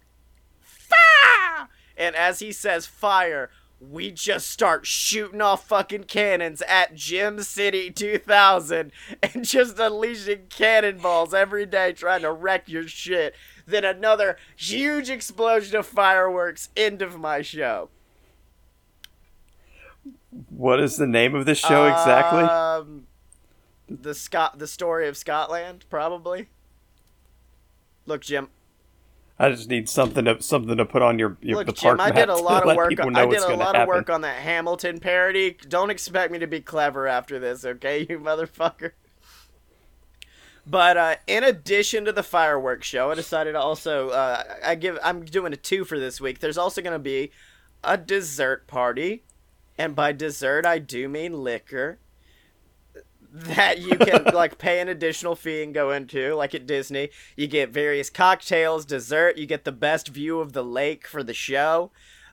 fire. 0.62 1.68
And 1.96 2.16
as 2.16 2.40
he 2.40 2.52
says 2.52 2.88
fire, 2.88 3.52
we 3.80 4.12
just 4.12 4.50
start 4.50 4.86
shooting 4.86 5.42
off 5.42 5.68
fucking 5.68 6.04
cannons 6.04 6.62
at 6.64 6.96
Gym 6.96 7.42
City 7.42 7.90
2000 7.92 8.92
and 9.24 9.46
just 9.46 9.80
unleashing 9.80 10.48
cannonballs 10.50 11.34
every 11.34 11.66
day 11.66 11.94
trying 11.94 12.22
to 12.22 12.32
wreck 12.32 12.68
your 12.68 12.88
shit. 12.88 13.36
Then 13.66 13.86
another 13.86 14.38
huge 14.56 15.10
explosion 15.10 15.78
of 15.78 15.86
fireworks. 15.86 16.70
End 16.76 17.02
of 17.02 17.20
my 17.20 17.42
show. 17.42 17.90
What 20.50 20.80
is 20.80 20.98
the 20.98 21.08
name 21.08 21.34
of 21.34 21.46
this 21.46 21.58
show 21.58 21.88
exactly? 21.88 22.44
Um, 22.44 23.08
the 23.88 24.14
Scot, 24.14 24.60
the 24.60 24.68
story 24.68 25.08
of 25.08 25.18
Scotland, 25.18 25.86
probably. 25.90 26.50
Look, 28.06 28.22
Jim. 28.22 28.50
I 29.42 29.50
just 29.50 29.70
need 29.70 29.88
something 29.88 30.26
to 30.26 30.42
something 30.42 30.76
to 30.76 30.86
put 30.86 31.02
on 31.02 31.18
your, 31.18 31.38
your 31.42 31.60
Look, 31.60 31.68
the 31.68 31.74
Jim. 31.74 32.00
I 32.00 32.12
did 32.12 32.28
a 32.28 32.36
lot 32.36 32.68
of 32.68 32.76
work. 32.76 33.00
On, 33.00 33.16
I 33.16 33.26
did 33.26 33.40
a 33.40 33.56
lot 33.56 33.76
happen. 33.76 33.82
of 33.82 33.88
work 33.88 34.10
on 34.10 34.22
that 34.22 34.42
Hamilton 34.42 35.00
parody. 35.00 35.56
Don't 35.68 35.90
expect 35.90 36.34
me 36.34 36.40
to 36.40 36.48
be 36.48 36.60
clever 36.60 37.08
after 37.08 37.40
this, 37.40 37.64
okay, 37.64 38.06
you 38.10 38.20
motherfucker. 38.20 38.92
But 40.68 40.98
uh, 40.98 41.16
in 41.26 41.44
addition 41.46 42.04
to 42.06 42.12
the 42.12 42.22
fireworks 42.22 42.86
show, 42.86 43.12
I 43.12 43.16
decided 43.16 43.54
to 43.54 43.60
also 43.60 44.10
uh, 44.10 44.44
I 44.64 44.76
give 44.76 45.00
I'm 45.02 45.24
doing 45.24 45.54
a 45.54 45.58
two 45.58 45.86
for 45.86 45.98
this 45.98 46.20
week. 46.20 46.40
There's 46.40 46.58
also 46.58 46.82
going 46.82 46.94
to 46.94 47.00
be 47.00 47.32
a 47.82 47.98
dessert 47.98 48.68
party, 48.68 49.24
and 49.78 49.96
by 49.96 50.12
dessert 50.12 50.66
I 50.66 50.80
do 50.80 51.08
mean 51.08 51.44
liquor 51.44 51.98
that 53.32 53.80
you 53.80 53.98
can 53.98 54.24
like 54.34 54.58
pay 54.58 54.80
an 54.80 54.88
additional 54.88 55.36
fee 55.36 55.64
and 55.64 55.74
go 55.74 55.92
into 55.92 56.34
like 56.36 56.56
at 56.56 56.66
disney. 56.66 57.10
You 57.36 57.48
get 57.48 57.70
various 57.70 58.10
cocktails 58.10 58.86
dessert 58.86 59.38
you 59.38 59.46
get 59.46 59.66
the 59.66 59.72
best 59.72 60.08
view 60.10 60.40
of 60.40 60.54
the 60.54 60.64
lake 60.64 61.08
for 61.08 61.24
the 61.24 61.34
show. 61.34 61.92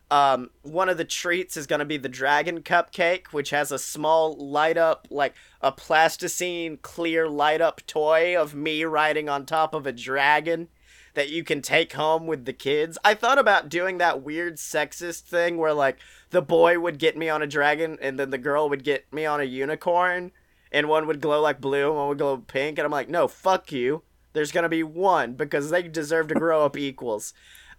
Um, 0.09 0.51
one 0.63 0.89
of 0.89 0.99
the 0.99 1.05
treats 1.05 1.57
is 1.57 1.67
going 1.67 1.81
to 1.81 1.85
be 1.85 1.97
the 1.97 2.09
dragon 2.09 2.63
cupcake 2.63 3.29
which 3.29 3.51
has 3.51 3.73
a 3.73 3.79
small 3.79 4.37
light 4.37 4.79
up 4.79 5.09
like 5.11 5.35
a 5.61 5.73
plasticine 5.73 6.79
clear 6.79 7.29
light 7.29 7.61
up 7.61 7.85
toy 7.87 8.41
of 8.41 8.55
me 8.55 8.85
riding 8.85 9.29
on 9.29 9.45
top 9.45 9.75
of 9.75 9.87
a 9.87 9.93
dragon 9.93 10.69
that 11.15 11.31
you 11.31 11.43
can 11.43 11.63
take 11.63 11.95
home 11.95 12.27
with 12.27 12.45
the 12.45 12.53
kids. 12.53 12.99
I 13.03 13.15
thought 13.15 13.39
about 13.39 13.71
doing 13.71 13.99
that 13.99 14.23
weird 14.23 14.59
sexist 14.59 15.23
thing 15.23 15.57
where 15.57 15.73
like 15.73 15.99
the 16.31 16.43
boy 16.43 16.79
would 16.79 16.99
get 16.99 17.17
me 17.17 17.29
on 17.29 17.43
a 17.43 17.47
dragon 17.47 17.99
and 18.01 18.19
then 18.19 18.31
the 18.31 18.39
girl 18.39 18.69
would 18.69 18.85
get 18.85 19.13
me 19.13 19.25
on 19.27 19.41
a 19.41 19.45
unicorn 19.45 20.31
and 20.73 20.89
one 20.89 21.07
would 21.07 21.21
glow 21.21 21.41
like 21.41 21.61
blue 21.61 21.89
and 21.89 21.97
one 21.97 22.09
would 22.09 22.19
glow 22.19 22.39
pink 22.39 22.79
and 22.79 22.85
I'm 22.85 22.93
like, 22.93 23.09
"No, 23.09 23.29
fuck 23.29 23.73
you. 23.73 24.03
There's 24.33 24.53
going 24.53 24.65
to 24.65 24.69
be 24.69 24.83
one 24.83 25.35
because 25.35 25.71
they 25.71 25.83
deserve 25.83 26.29
to 26.29 26.35
grow 26.35 26.65
up 26.65 26.77
equals." 26.77 27.33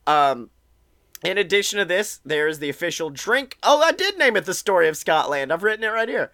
Um 0.05 0.49
in 1.23 1.37
addition 1.37 1.79
to 1.79 1.85
this, 1.85 2.19
there's 2.23 2.59
the 2.59 2.69
official 2.69 3.09
drink. 3.09 3.57
Oh, 3.63 3.81
I 3.81 3.91
did 3.91 4.19
name 4.19 4.37
it 4.37 4.45
the 4.45 4.53
story 4.53 4.87
of 4.87 4.97
Scotland. 4.97 5.51
I've 5.51 5.63
written 5.63 5.83
it 5.83 5.87
right 5.87 6.09
here. 6.09 6.31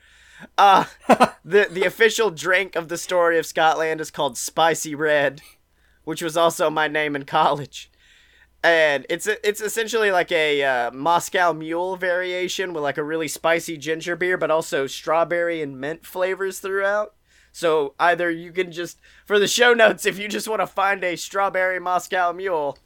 Uh 0.57 0.85
the 1.45 1.67
the 1.69 1.85
official 1.85 2.31
drink 2.31 2.75
of 2.75 2.89
the 2.89 2.97
story 2.97 3.37
of 3.37 3.45
Scotland 3.45 4.01
is 4.01 4.11
called 4.11 4.37
Spicy 4.37 4.95
Red 4.95 5.41
which 6.03 6.21
was 6.21 6.37
also 6.37 6.69
my 6.69 6.87
name 6.87 7.15
in 7.15 7.25
college. 7.25 7.89
And 8.63 9.05
it's 9.09 9.27
it's 9.27 9.59
essentially 9.59 10.09
like 10.09 10.31
a 10.31 10.63
uh, 10.63 10.91
Moscow 10.91 11.51
Mule 11.51 11.97
variation 11.97 12.73
with 12.73 12.81
like 12.81 12.97
a 12.97 13.03
really 13.03 13.27
spicy 13.27 13.77
ginger 13.77 14.15
beer, 14.15 14.37
but 14.37 14.51
also 14.51 14.87
strawberry 14.87 15.61
and 15.61 15.79
mint 15.79 16.05
flavors 16.05 16.59
throughout. 16.59 17.13
So 17.51 17.93
either 17.99 18.31
you 18.31 18.53
can 18.53 18.71
just 18.71 18.99
for 19.25 19.37
the 19.37 19.47
show 19.47 19.73
notes, 19.73 20.05
if 20.05 20.17
you 20.17 20.29
just 20.29 20.47
want 20.47 20.61
to 20.61 20.67
find 20.67 21.03
a 21.03 21.17
strawberry 21.17 21.79
Moscow 21.79 22.31
Mule, 22.31 22.77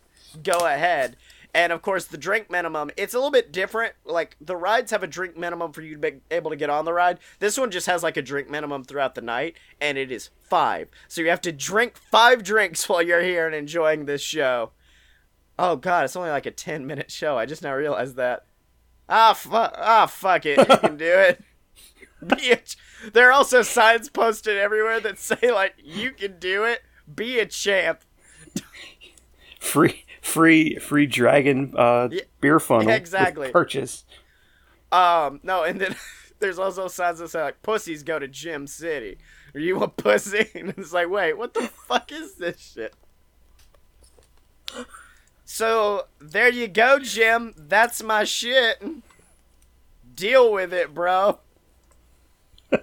go 0.43 0.65
ahead. 0.65 1.15
And 1.53 1.71
of 1.71 1.81
course, 1.81 2.05
the 2.05 2.17
drink 2.17 2.51
minimum, 2.51 2.91
it's 2.97 3.13
a 3.13 3.17
little 3.17 3.31
bit 3.31 3.51
different. 3.51 3.93
Like, 4.05 4.35
the 4.39 4.55
rides 4.55 4.91
have 4.91 5.01
a 5.01 5.07
drink 5.07 5.37
minimum 5.37 5.73
for 5.73 5.81
you 5.81 5.95
to 5.95 5.99
be 5.99 6.19
able 6.29 6.51
to 6.51 6.55
get 6.55 6.69
on 6.69 6.85
the 6.85 6.93
ride. 6.93 7.17
This 7.39 7.57
one 7.57 7.71
just 7.71 7.87
has 7.87 8.03
like 8.03 8.15
a 8.15 8.21
drink 8.21 8.47
minimum 8.47 8.83
throughout 8.83 9.15
the 9.15 9.21
night, 9.21 9.55
and 9.81 9.97
it 9.97 10.11
is 10.11 10.29
five. 10.43 10.89
So 11.07 11.21
you 11.21 11.29
have 11.29 11.41
to 11.41 11.51
drink 11.51 11.97
five 11.97 12.43
drinks 12.43 12.87
while 12.89 13.01
you're 13.01 13.23
here 13.23 13.47
and 13.47 13.55
enjoying 13.55 14.05
this 14.05 14.21
show. 14.21 14.71
Oh, 15.59 15.75
God, 15.75 16.05
it's 16.05 16.15
only 16.15 16.29
like 16.29 16.45
a 16.45 16.51
10 16.51 16.85
minute 16.85 17.11
show. 17.11 17.37
I 17.37 17.45
just 17.45 17.61
now 17.63 17.73
realized 17.73 18.15
that. 18.17 18.45
Ah, 19.09 19.33
fuck. 19.33 19.73
Ah, 19.77 20.05
fuck 20.05 20.45
it. 20.45 20.57
You 20.59 20.77
can 20.77 20.97
do 20.97 21.05
it. 21.05 21.43
Bitch. 22.23 22.75
There 23.13 23.29
are 23.29 23.31
also 23.31 23.61
signs 23.61 24.09
posted 24.09 24.57
everywhere 24.57 24.99
that 24.99 25.19
say, 25.19 25.51
like, 25.51 25.75
you 25.83 26.11
can 26.11 26.39
do 26.39 26.63
it. 26.63 26.81
Be 27.13 27.39
a 27.39 27.45
champ. 27.45 28.01
free 29.59 30.03
free 30.21 30.75
free 30.75 31.05
dragon 31.05 31.73
uh, 31.77 32.09
Yeah, 32.11 32.21
beer 32.41 32.59
funnel 32.59 32.89
exactly. 32.89 33.49
purchase. 33.51 34.03
Um, 34.91 35.39
no, 35.43 35.63
and 35.63 35.79
then 35.79 35.95
there's 36.39 36.59
also 36.59 36.87
signs 36.87 37.19
that 37.19 37.29
say 37.29 37.41
like 37.41 37.61
pussies 37.61 38.03
go 38.03 38.19
to 38.19 38.27
Gym 38.27 38.67
City. 38.67 39.17
Are 39.53 39.59
you 39.59 39.79
a 39.81 39.87
pussy? 39.87 40.49
And 40.55 40.69
it's 40.77 40.91
like, 40.93 41.09
wait, 41.09 41.37
what 41.37 41.53
the 41.53 41.61
fuck 41.87 42.11
is 42.11 42.35
this 42.35 42.59
shit? 42.75 42.93
So 45.49 46.07
there 46.19 46.49
you 46.51 46.67
go, 46.67 46.99
Jim. 46.99 47.53
That's 47.57 48.03
my 48.03 48.25
shit. 48.25 48.83
Deal 50.13 50.51
with 50.51 50.73
it, 50.73 50.93
bro. 50.93 51.39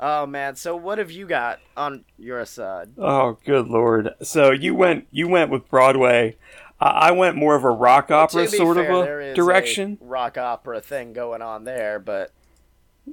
oh 0.00 0.24
man, 0.24 0.56
so 0.56 0.74
what 0.74 0.96
have 0.96 1.10
you 1.10 1.26
got 1.26 1.60
on 1.76 2.06
your 2.16 2.46
side? 2.46 2.92
Oh, 2.96 3.36
good 3.44 3.68
lord! 3.68 4.14
So 4.22 4.50
you 4.50 4.74
went 4.74 5.06
you 5.10 5.28
went 5.28 5.50
with 5.50 5.68
Broadway. 5.68 6.38
I 6.80 6.86
I 6.86 7.10
went 7.10 7.36
more 7.36 7.54
of 7.54 7.64
a 7.64 7.70
rock 7.70 8.10
opera 8.10 8.44
be 8.44 8.48
sort 8.56 8.78
fair, 8.78 8.90
of 8.90 9.06
a 9.06 9.30
is 9.30 9.36
direction. 9.36 9.98
a 10.00 10.04
rock 10.06 10.38
opera 10.38 10.80
thing 10.80 11.12
going 11.12 11.42
on 11.42 11.64
there, 11.64 11.98
but 11.98 12.32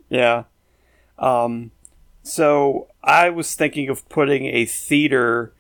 Yeah. 0.10 0.46
Um, 1.20 1.72
so 2.24 2.88
I 3.04 3.30
was 3.32 3.54
thinking 3.54 3.90
of 3.90 4.08
putting 4.08 4.46
a 4.46 4.64
theater 4.64 5.54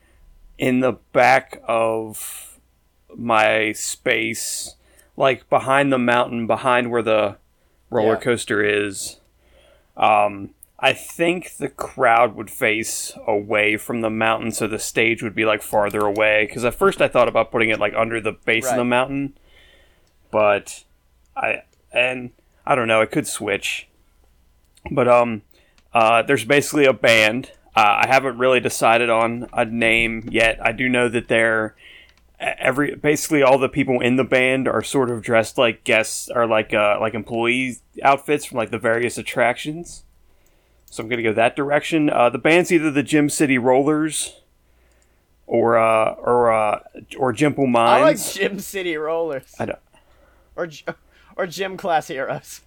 in 0.62 0.80
the 0.80 0.92
back 1.12 1.60
of 1.68 2.60
my 3.18 3.72
space, 3.72 4.76
like 5.18 5.50
behind 5.50 5.92
the 5.92 5.98
mountain, 5.98 6.46
behind 6.46 6.92
where 6.92 7.02
the 7.02 7.36
roller 7.90 8.14
Yeah. 8.14 8.20
coaster 8.20 8.64
is. 8.64 9.20
Um, 9.98 10.52
I 10.78 10.94
think 10.94 11.58
the 11.58 11.68
crowd 11.68 12.36
would 12.36 12.52
face 12.52 13.12
away 13.28 13.76
from 13.76 14.02
the 14.02 14.10
mountain, 14.12 14.52
so 14.52 14.68
the 14.68 14.78
stage 14.78 15.24
would 15.24 15.34
be 15.34 15.46
like 15.46 15.64
farther 15.64 16.02
away. 16.02 16.46
Because 16.46 16.64
at 16.64 16.76
first 16.76 17.02
I 17.02 17.08
thought 17.08 17.28
about 17.28 17.52
putting 17.52 17.70
it 17.70 17.80
like 17.80 17.96
under 17.96 18.22
the 18.22 18.32
base 18.32 18.70
of 18.70 18.78
the 18.78 18.86
mountain, 18.86 19.36
but 20.30 20.84
I 21.36 21.64
and 21.92 22.32
I 22.68 22.76
don't 22.76 22.88
know. 22.88 23.02
It 23.02 23.10
could 23.12 23.28
switch. 23.28 23.88
But 24.92 25.08
um, 25.08 25.42
uh, 25.92 26.22
there's 26.22 26.46
basically 26.46 26.86
a 26.86 26.94
band. 26.94 27.52
Uh, 27.76 28.04
I 28.04 28.08
haven't 28.08 28.38
really 28.38 28.60
decided 28.60 29.10
on 29.10 29.48
a 29.54 29.64
name 29.64 30.28
yet. 30.30 30.60
I 30.62 30.72
do 30.72 30.90
know 30.90 31.08
that 31.10 31.28
they're 31.30 31.76
every 32.40 32.96
basically 32.96 33.44
all 33.44 33.58
the 33.58 33.70
people 33.70 34.02
in 34.02 34.16
the 34.16 34.24
band 34.24 34.68
are 34.68 34.82
sort 34.82 35.12
of 35.12 35.22
dressed 35.22 35.58
like 35.58 35.84
guests 35.84 36.30
or 36.34 36.48
like 36.48 36.74
uh, 36.74 36.98
like 37.00 37.14
employee 37.14 37.78
outfits 38.04 38.46
from 38.46 38.58
like 38.58 38.72
the 38.72 38.80
various 38.80 39.18
attractions. 39.18 40.04
So 40.86 41.04
I'm 41.04 41.10
gonna 41.10 41.24
go 41.24 41.34
that 41.34 41.56
direction. 41.56 42.10
Uh, 42.10 42.30
the 42.30 42.38
band's 42.38 42.72
either 42.72 42.92
the 42.92 43.04
Gym 43.04 43.30
City 43.30 43.58
Rollers 43.58 44.42
or 45.48 45.78
uh, 45.78 46.12
or 46.14 46.52
uh, 46.52 46.80
or 47.18 47.34
Jimple 47.34 47.70
Minds. 47.70 47.78
I 47.80 48.02
like. 48.02 48.34
Gym 48.34 48.60
City 48.60 48.98
Rollers 48.98 49.54
I 49.60 49.66
don't. 49.66 49.80
or 50.56 50.68
or 51.38 51.48
Gym 51.48 51.78
Class 51.78 52.08
Heroes. 52.08 52.62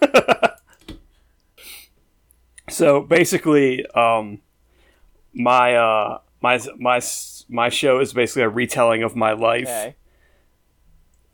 So 2.72 3.00
basically, 3.00 3.86
um, 3.88 4.40
my 5.34 5.74
uh, 5.74 6.18
my 6.40 6.60
my 6.78 7.00
my 7.48 7.68
show 7.68 8.00
is 8.00 8.12
basically 8.12 8.42
a 8.42 8.48
retelling 8.48 9.02
of 9.02 9.14
my 9.14 9.32
life. 9.32 9.64
Okay. 9.64 9.94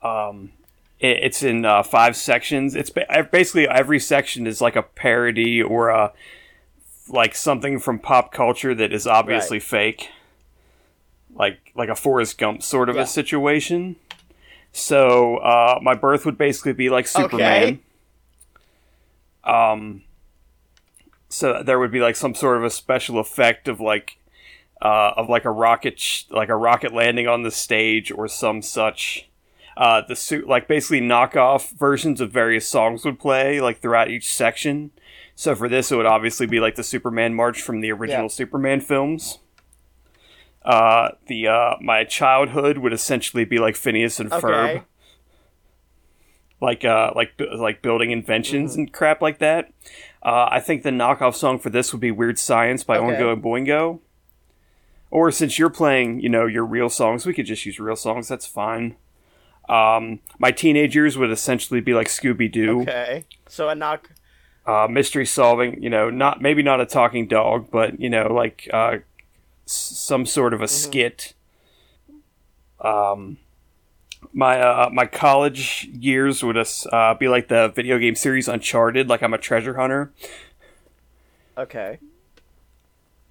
Um, 0.02 0.52
it, 1.00 1.18
it's 1.22 1.42
in 1.42 1.64
uh, 1.64 1.82
five 1.82 2.16
sections. 2.16 2.74
It's 2.74 2.90
ba- 2.90 3.28
basically 3.30 3.68
every 3.68 4.00
section 4.00 4.46
is 4.46 4.60
like 4.60 4.76
a 4.76 4.82
parody 4.82 5.62
or 5.62 5.88
a 5.88 6.12
like 7.08 7.34
something 7.34 7.78
from 7.78 7.98
pop 7.98 8.32
culture 8.32 8.74
that 8.74 8.92
is 8.92 9.06
obviously 9.06 9.60
fake, 9.60 10.08
like 11.34 11.72
like 11.74 11.88
a 11.88 11.94
Forrest 11.94 12.36
Gump 12.38 12.62
sort 12.62 12.88
of 12.88 12.96
Yeah. 12.96 13.02
a 13.02 13.06
situation. 13.06 13.96
So 14.72 15.36
uh, 15.38 15.78
my 15.82 15.94
birth 15.94 16.26
would 16.26 16.36
basically 16.36 16.74
be 16.74 16.90
like 16.90 17.06
Superman. 17.06 17.80
Um, 19.44 20.02
so 21.28 21.62
there 21.62 21.78
would 21.78 21.90
be 21.92 22.00
like 22.00 22.16
some 22.16 22.34
sort 22.34 22.56
of 22.56 22.64
a 22.64 22.70
special 22.70 23.18
effect 23.18 23.68
of 23.68 23.80
like 23.80 24.18
uh, 24.80 25.12
of 25.16 25.28
like 25.28 25.44
a 25.44 25.50
rocket 25.50 25.98
sh- 25.98 26.24
like 26.30 26.48
a 26.48 26.56
rocket 26.56 26.92
landing 26.94 27.26
on 27.26 27.42
the 27.42 27.50
stage 27.50 28.10
or 28.12 28.28
some 28.28 28.62
such. 28.62 29.28
Uh, 29.76 30.02
the 30.08 30.16
suit 30.16 30.48
like 30.48 30.66
basically 30.66 31.00
knockoff 31.00 31.70
versions 31.78 32.20
of 32.20 32.32
various 32.32 32.66
songs 32.68 33.04
would 33.04 33.18
play 33.18 33.60
like 33.60 33.80
throughout 33.80 34.10
each 34.10 34.32
section. 34.32 34.90
So 35.36 35.54
for 35.54 35.68
this, 35.68 35.92
it 35.92 35.96
would 35.96 36.06
obviously 36.06 36.46
be 36.46 36.58
like 36.58 36.74
the 36.74 36.82
Superman 36.82 37.34
march 37.34 37.62
from 37.62 37.80
the 37.80 37.92
original 37.92 38.24
Yeah. 38.24 38.28
Superman 38.28 38.80
films. 38.80 39.38
Uh, 40.64 41.10
the 41.28 41.46
uh, 41.46 41.74
my 41.80 42.02
childhood 42.04 42.78
would 42.78 42.92
essentially 42.92 43.44
be 43.44 43.58
like 43.58 43.76
Phineas 43.76 44.18
and 44.18 44.30
Ferb 44.30 44.84
like 46.60 46.84
uh 46.84 47.12
like 47.14 47.40
like 47.56 47.82
building 47.82 48.10
inventions 48.10 48.72
Mm-hmm. 48.72 48.80
and 48.80 48.92
crap 48.92 49.22
like 49.22 49.38
that. 49.38 49.72
Uh, 50.22 50.48
I 50.50 50.60
think 50.60 50.82
the 50.82 50.90
knockoff 50.90 51.34
song 51.34 51.58
for 51.58 51.70
this 51.70 51.92
would 51.92 52.00
be 52.00 52.10
"Weird 52.10 52.38
Science" 52.38 52.82
by 52.84 52.98
Okay. 52.98 53.16
Oingo 53.20 53.32
and 53.32 53.42
Boingo. 53.42 54.00
Or 55.10 55.30
since 55.30 55.58
you're 55.58 55.70
playing, 55.70 56.20
you 56.20 56.28
know, 56.28 56.44
your 56.46 56.64
real 56.66 56.90
songs, 56.90 57.24
we 57.24 57.32
could 57.32 57.46
just 57.46 57.64
use 57.64 57.80
real 57.80 57.96
songs. 57.96 58.28
That's 58.28 58.46
fine. 58.46 58.96
Um, 59.68 60.20
my 60.38 60.50
teenagers 60.50 61.16
would 61.16 61.30
essentially 61.30 61.80
be 61.80 61.94
like 61.94 62.08
Scooby 62.08 62.50
Doo, 62.50 62.82
Okay. 62.82 63.24
So 63.48 63.68
a 63.68 63.74
knock. 63.74 64.10
uh, 64.66 64.86
mystery 64.90 65.24
solving. 65.24 65.82
You 65.82 65.88
know, 65.90 66.10
not 66.10 66.42
maybe 66.42 66.62
not 66.62 66.80
a 66.80 66.86
talking 66.86 67.26
dog, 67.28 67.70
but 67.70 67.98
you 68.00 68.10
know, 68.10 68.26
like 68.32 68.68
uh, 68.72 68.98
s- 69.66 69.72
some 69.72 70.26
sort 70.26 70.52
of 70.52 70.60
a 70.60 70.68
skit. 70.68 71.32
Um, 72.80 73.38
my 74.32 74.60
uh, 74.60 74.90
my 74.92 75.06
college 75.06 75.88
years 75.92 76.42
would 76.42 76.56
uh, 76.56 77.14
be 77.14 77.28
like 77.28 77.48
the 77.48 77.68
video 77.68 77.98
game 77.98 78.14
series 78.14 78.48
Uncharted. 78.48 79.08
Like 79.08 79.22
I'm 79.22 79.34
a 79.34 79.38
treasure 79.38 79.74
hunter. 79.74 80.12
Okay. 81.56 81.98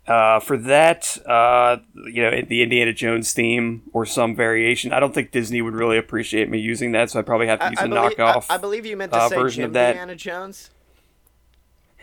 Uh, 0.05 0.39
for 0.39 0.55
that, 0.55 1.17
uh, 1.27 1.77
you 2.05 2.21
know, 2.21 2.41
the 2.41 2.62
Indiana 2.62 2.93
Jones 2.93 3.33
theme 3.33 3.83
or 3.91 4.05
some 4.05 4.38
variation. 4.38 4.93
I 4.93 5.01
don't 5.01 5.13
think 5.13 5.31
Disney 5.31 5.62
would 5.62 5.73
really 5.73 5.97
appreciate 5.97 6.49
me 6.49 6.60
using 6.60 6.93
that, 6.93 7.10
so 7.10 7.19
I 7.19 7.23
probably 7.23 7.47
have 7.47 7.60
to 7.60 7.65
I, 7.65 7.69
use 7.71 7.79
I 7.79 7.86
a 7.86 7.89
believe, 7.89 8.17
knockoff. 8.17 8.45
I, 8.49 8.55
I 8.55 8.57
believe 8.57 8.86
you 8.86 8.95
meant 8.95 9.12
to 9.12 9.17
uh, 9.17 9.27
say 9.27 9.36
version 9.36 9.63
Jim 9.63 9.69
of 9.71 9.73
that. 9.73 9.89
Indiana 9.89 10.15
Jones. 10.15 10.69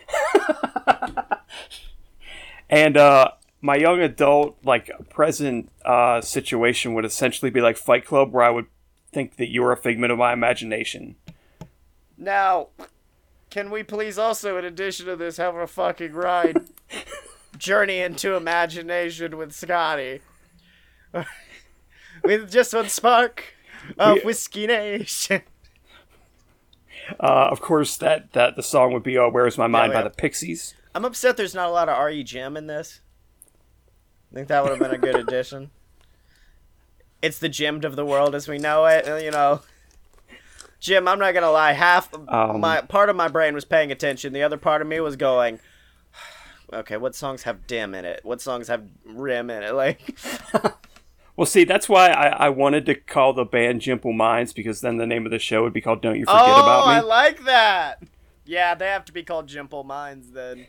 And 2.75 2.97
uh, 2.97 3.31
my 3.61 3.77
young 3.77 4.01
adult, 4.01 4.59
like 4.65 4.91
present 5.09 5.71
uh, 5.85 6.21
situation 6.21 6.95
would 6.95 7.05
essentially 7.05 7.51
be 7.51 7.61
like 7.61 7.77
Fight 7.77 8.05
Club, 8.05 8.33
where 8.33 8.45
I 8.45 8.51
would 8.51 8.67
think 9.15 9.37
that 9.37 9.51
you're 9.51 9.73
a 9.73 9.77
figment 9.77 10.13
of 10.13 10.19
my 10.19 10.33
imagination. 10.33 11.17
Now, 12.19 12.69
can 13.51 13.71
we 13.71 13.83
please 13.85 14.19
also, 14.19 14.59
in 14.59 14.65
addition 14.65 15.07
to 15.07 15.17
this, 15.17 15.37
have 15.37 15.55
a 15.55 15.67
fucking 15.67 16.13
ride? 16.13 16.59
Journey 17.59 18.01
into 18.01 18.35
imagination 18.35 19.37
with 19.37 19.53
Scotty. 19.53 20.21
with 22.25 22.51
just 22.51 22.75
one 22.75 22.89
spark 22.89 23.55
of 23.97 24.17
We- 24.17 24.23
Whiskey 24.23 24.67
Nation. 24.67 25.43
Uh, 27.21 27.49
of 27.51 27.61
course, 27.61 27.99
that, 27.99 28.33
that 28.33 28.57
the 28.57 28.63
song 28.63 28.91
would 28.95 29.03
be 29.03 29.19
uh, 29.19 29.29
"Where's 29.29 29.59
My 29.59 29.67
Mind" 29.67 29.93
yeah. 29.93 29.99
by 29.99 30.05
the 30.05 30.15
Pixies. 30.15 30.73
I'm 30.95 31.05
upset 31.05 31.37
there's 31.37 31.55
not 31.55 31.69
a 31.69 31.71
lot 31.71 31.91
of 31.91 31.99
R.E. 31.99 32.25
Jim 32.25 32.57
in 32.57 32.67
this. 32.67 33.03
I 34.33 34.35
think 34.35 34.49
that 34.49 34.63
would 34.63 34.71
have 34.71 34.79
been 34.79 34.91
a 34.91 34.97
good 34.97 35.17
addition. 35.17 35.71
It's 37.23 37.39
the 37.39 37.49
Jim 37.49 37.85
of 37.85 37.97
the 37.97 38.05
world 38.05 38.35
as 38.35 38.49
we 38.49 38.59
know 38.59 38.85
it, 38.87 39.07
you 39.23 39.31
know. 39.31 39.63
Jim, 40.81 41.09
I'm 41.09 41.19
not 41.19 41.33
gonna 41.33 41.51
lie. 41.51 41.73
Half 41.73 42.13
Um, 42.29 42.61
my 42.61 42.83
part 42.83 43.09
of 43.09 43.17
my 43.17 43.29
brain 43.29 43.55
was 43.55 43.65
paying 43.65 43.91
attention. 43.91 44.35
The 44.35 44.43
other 44.43 44.59
part 44.59 44.83
of 44.83 44.89
me 44.89 45.01
was 45.01 45.17
going, 45.17 45.59
"Okay, 46.73 46.99
what 46.99 47.15
songs 47.15 47.45
have 47.45 47.67
dim 47.67 47.95
in 47.95 48.05
it? 48.05 48.21
What 48.23 48.43
songs 48.43 48.69
have 48.69 48.85
rim 49.07 49.49
in 49.49 49.63
it?" 49.63 49.73
Like, 49.75 50.19
Well, 51.37 51.47
see, 51.47 51.65
that's 51.65 51.89
why 51.89 52.09
I, 52.09 52.47
I 52.47 52.49
wanted 52.51 52.87
to 52.87 52.95
call 52.95 53.33
the 53.33 53.45
band 53.45 53.81
Jimple 53.81 54.15
Minds 54.15 54.53
because 54.53 54.83
then 54.83 54.99
the 54.99 55.07
name 55.07 55.25
of 55.25 55.33
the 55.33 55.39
show 55.39 55.63
would 55.63 55.73
be 55.73 55.81
called 55.81 56.01
"Don't 56.01 56.19
You 56.19 56.27
Forget 56.27 56.43
oh, 56.43 56.63
About 56.63 56.87
Me." 56.87 56.93
I 56.93 57.01
like 57.01 57.45
that. 57.45 58.03
Yeah, 58.45 58.75
they 58.75 58.87
have 58.87 59.05
to 59.07 59.13
be 59.13 59.23
called 59.23 59.49
Jimple 59.49 59.85
Minds 59.85 60.31
then. 60.31 60.67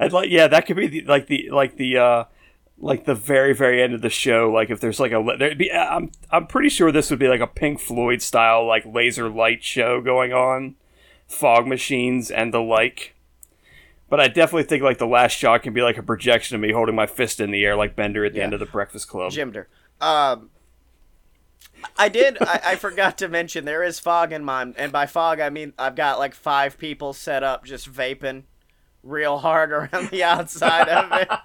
I'd 0.00 0.12
like, 0.12 0.30
yeah, 0.30 0.48
that 0.48 0.66
could 0.66 0.76
be 0.76 0.86
the, 0.88 1.02
like 1.02 1.26
the 1.26 1.50
like 1.50 1.76
the 1.76 1.98
uh 1.98 2.24
like 2.78 3.04
the 3.04 3.14
very 3.14 3.54
very 3.54 3.82
end 3.82 3.94
of 3.94 4.02
the 4.02 4.10
show. 4.10 4.50
Like 4.50 4.70
if 4.70 4.80
there's 4.80 5.00
like 5.00 5.12
a 5.12 5.22
there'd 5.38 5.58
be, 5.58 5.72
I'm 5.72 6.10
I'm 6.30 6.46
pretty 6.46 6.68
sure 6.68 6.90
this 6.92 7.10
would 7.10 7.18
be 7.18 7.28
like 7.28 7.40
a 7.40 7.46
Pink 7.46 7.80
Floyd 7.80 8.20
style 8.22 8.66
like 8.66 8.84
laser 8.86 9.28
light 9.28 9.62
show 9.62 10.00
going 10.00 10.32
on, 10.32 10.74
fog 11.26 11.66
machines 11.66 12.30
and 12.30 12.52
the 12.52 12.60
like. 12.60 13.14
But 14.10 14.20
I 14.20 14.28
definitely 14.28 14.64
think 14.64 14.82
like 14.82 14.98
the 14.98 15.06
last 15.06 15.32
shot 15.32 15.62
can 15.62 15.72
be 15.72 15.82
like 15.82 15.96
a 15.98 16.02
projection 16.02 16.54
of 16.54 16.60
me 16.60 16.72
holding 16.72 16.94
my 16.94 17.06
fist 17.06 17.40
in 17.40 17.50
the 17.50 17.64
air 17.64 17.74
like 17.74 17.96
Bender 17.96 18.24
at 18.24 18.32
the 18.32 18.38
Yeah. 18.38 18.44
end 18.44 18.52
of 18.54 18.60
the 18.60 18.66
Breakfast 18.66 19.08
Club. 19.08 19.32
Jimder. 19.32 19.66
Um, 20.00 20.50
I 21.98 22.08
did. 22.08 22.38
I, 22.40 22.60
I 22.64 22.76
forgot 22.76 23.18
to 23.18 23.28
mention 23.28 23.64
there 23.64 23.82
is 23.82 23.98
fog 23.98 24.32
in 24.32 24.44
mine, 24.44 24.74
and 24.78 24.90
by 24.92 25.06
fog 25.06 25.40
I 25.40 25.48
mean 25.50 25.72
I've 25.78 25.96
got 25.96 26.18
like 26.18 26.34
five 26.34 26.76
people 26.78 27.12
set 27.12 27.42
up 27.42 27.64
just 27.64 27.90
vaping 27.92 28.44
real 29.02 29.38
hard 29.38 29.72
around 29.72 30.10
the 30.10 30.22
outside 30.24 30.88
of 30.88 31.12
it. 31.12 31.28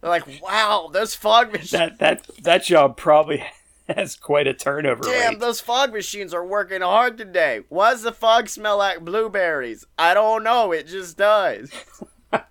They're 0.00 0.10
like, 0.10 0.42
"Wow, 0.42 0.90
those 0.92 1.14
fog 1.14 1.52
machines! 1.52 1.70
That 1.72 1.98
that 1.98 2.26
that 2.42 2.64
job 2.64 2.96
probably 2.96 3.44
has 3.88 4.16
quite 4.16 4.46
a 4.46 4.54
turnover 4.54 5.02
Damn, 5.02 5.30
rate. 5.34 5.40
those 5.40 5.60
fog 5.60 5.92
machines 5.92 6.32
are 6.32 6.44
working 6.46 6.82
hard 6.82 7.18
today. 7.18 7.62
Why 7.68 7.90
does 7.92 8.02
the 8.02 8.12
fog 8.12 8.48
smell 8.48 8.78
like 8.78 9.04
blueberries? 9.04 9.84
I 9.98 10.14
don't 10.14 10.44
know. 10.44 10.72
It 10.72 10.86
just 10.86 11.16
does. 11.16 11.70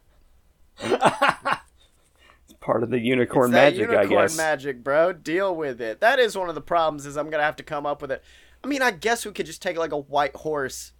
It's 0.79 2.53
part 2.59 2.83
of 2.83 2.89
the 2.91 2.99
unicorn 2.99 3.51
magic, 3.51 3.79
unicorn 3.81 4.05
I 4.05 4.09
guess. 4.09 4.37
magic, 4.37 4.83
bro. 4.83 5.11
Deal 5.13 5.55
with 5.55 5.81
it. 5.81 5.99
That 6.01 6.19
is 6.19 6.37
one 6.37 6.49
of 6.49 6.55
the 6.55 6.61
problems. 6.61 7.05
Is 7.05 7.17
I'm 7.17 7.29
gonna 7.29 7.43
have 7.43 7.55
to 7.57 7.63
come 7.63 7.85
up 7.85 8.01
with 8.01 8.11
it. 8.11 8.23
I 8.63 8.67
mean, 8.67 8.81
I 8.81 8.91
guess 8.91 9.25
we 9.25 9.31
could 9.31 9.45
just 9.45 9.61
take 9.61 9.77
like 9.77 9.91
a 9.91 9.97
white 9.97 10.35
horse, 10.35 10.91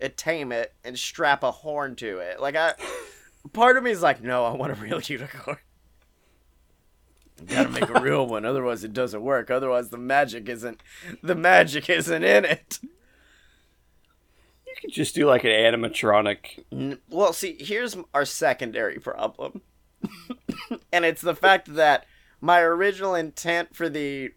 and 0.00 0.16
tame 0.16 0.50
it, 0.52 0.72
and 0.84 0.98
strap 0.98 1.42
a 1.42 1.50
horn 1.50 1.94
to 1.96 2.18
it. 2.18 2.40
Like 2.40 2.56
I, 2.56 2.74
part 3.52 3.76
of 3.76 3.84
me 3.84 3.90
is 3.90 4.02
like, 4.02 4.22
no, 4.22 4.44
I 4.44 4.52
want 4.52 4.72
a 4.72 4.76
real 4.76 5.00
unicorn. 5.04 5.58
Gotta 7.46 7.68
make 7.70 7.88
a 7.88 8.00
real 8.00 8.26
one, 8.26 8.44
otherwise 8.44 8.84
it 8.84 8.92
doesn't 8.92 9.22
work. 9.22 9.50
Otherwise, 9.50 9.88
the 9.88 9.98
magic 9.98 10.48
isn't, 10.48 10.80
the 11.22 11.34
magic 11.34 11.90
isn't 11.90 12.22
in 12.22 12.44
it. 12.44 12.78
You 14.66 14.74
could 14.80 14.92
just 14.92 15.14
do 15.14 15.26
like 15.26 15.44
an 15.44 15.50
animatronic. 15.50 16.64
N- 16.70 16.98
Well, 17.08 17.32
see, 17.32 17.56
here's 17.58 17.96
our 18.14 18.24
secondary 18.24 18.98
problem. 18.98 19.62
and 20.92 21.04
it's 21.04 21.20
the 21.20 21.34
fact 21.34 21.74
that 21.74 22.06
my 22.40 22.60
original 22.60 23.14
intent 23.14 23.74
for 23.76 23.88
the 23.88 24.30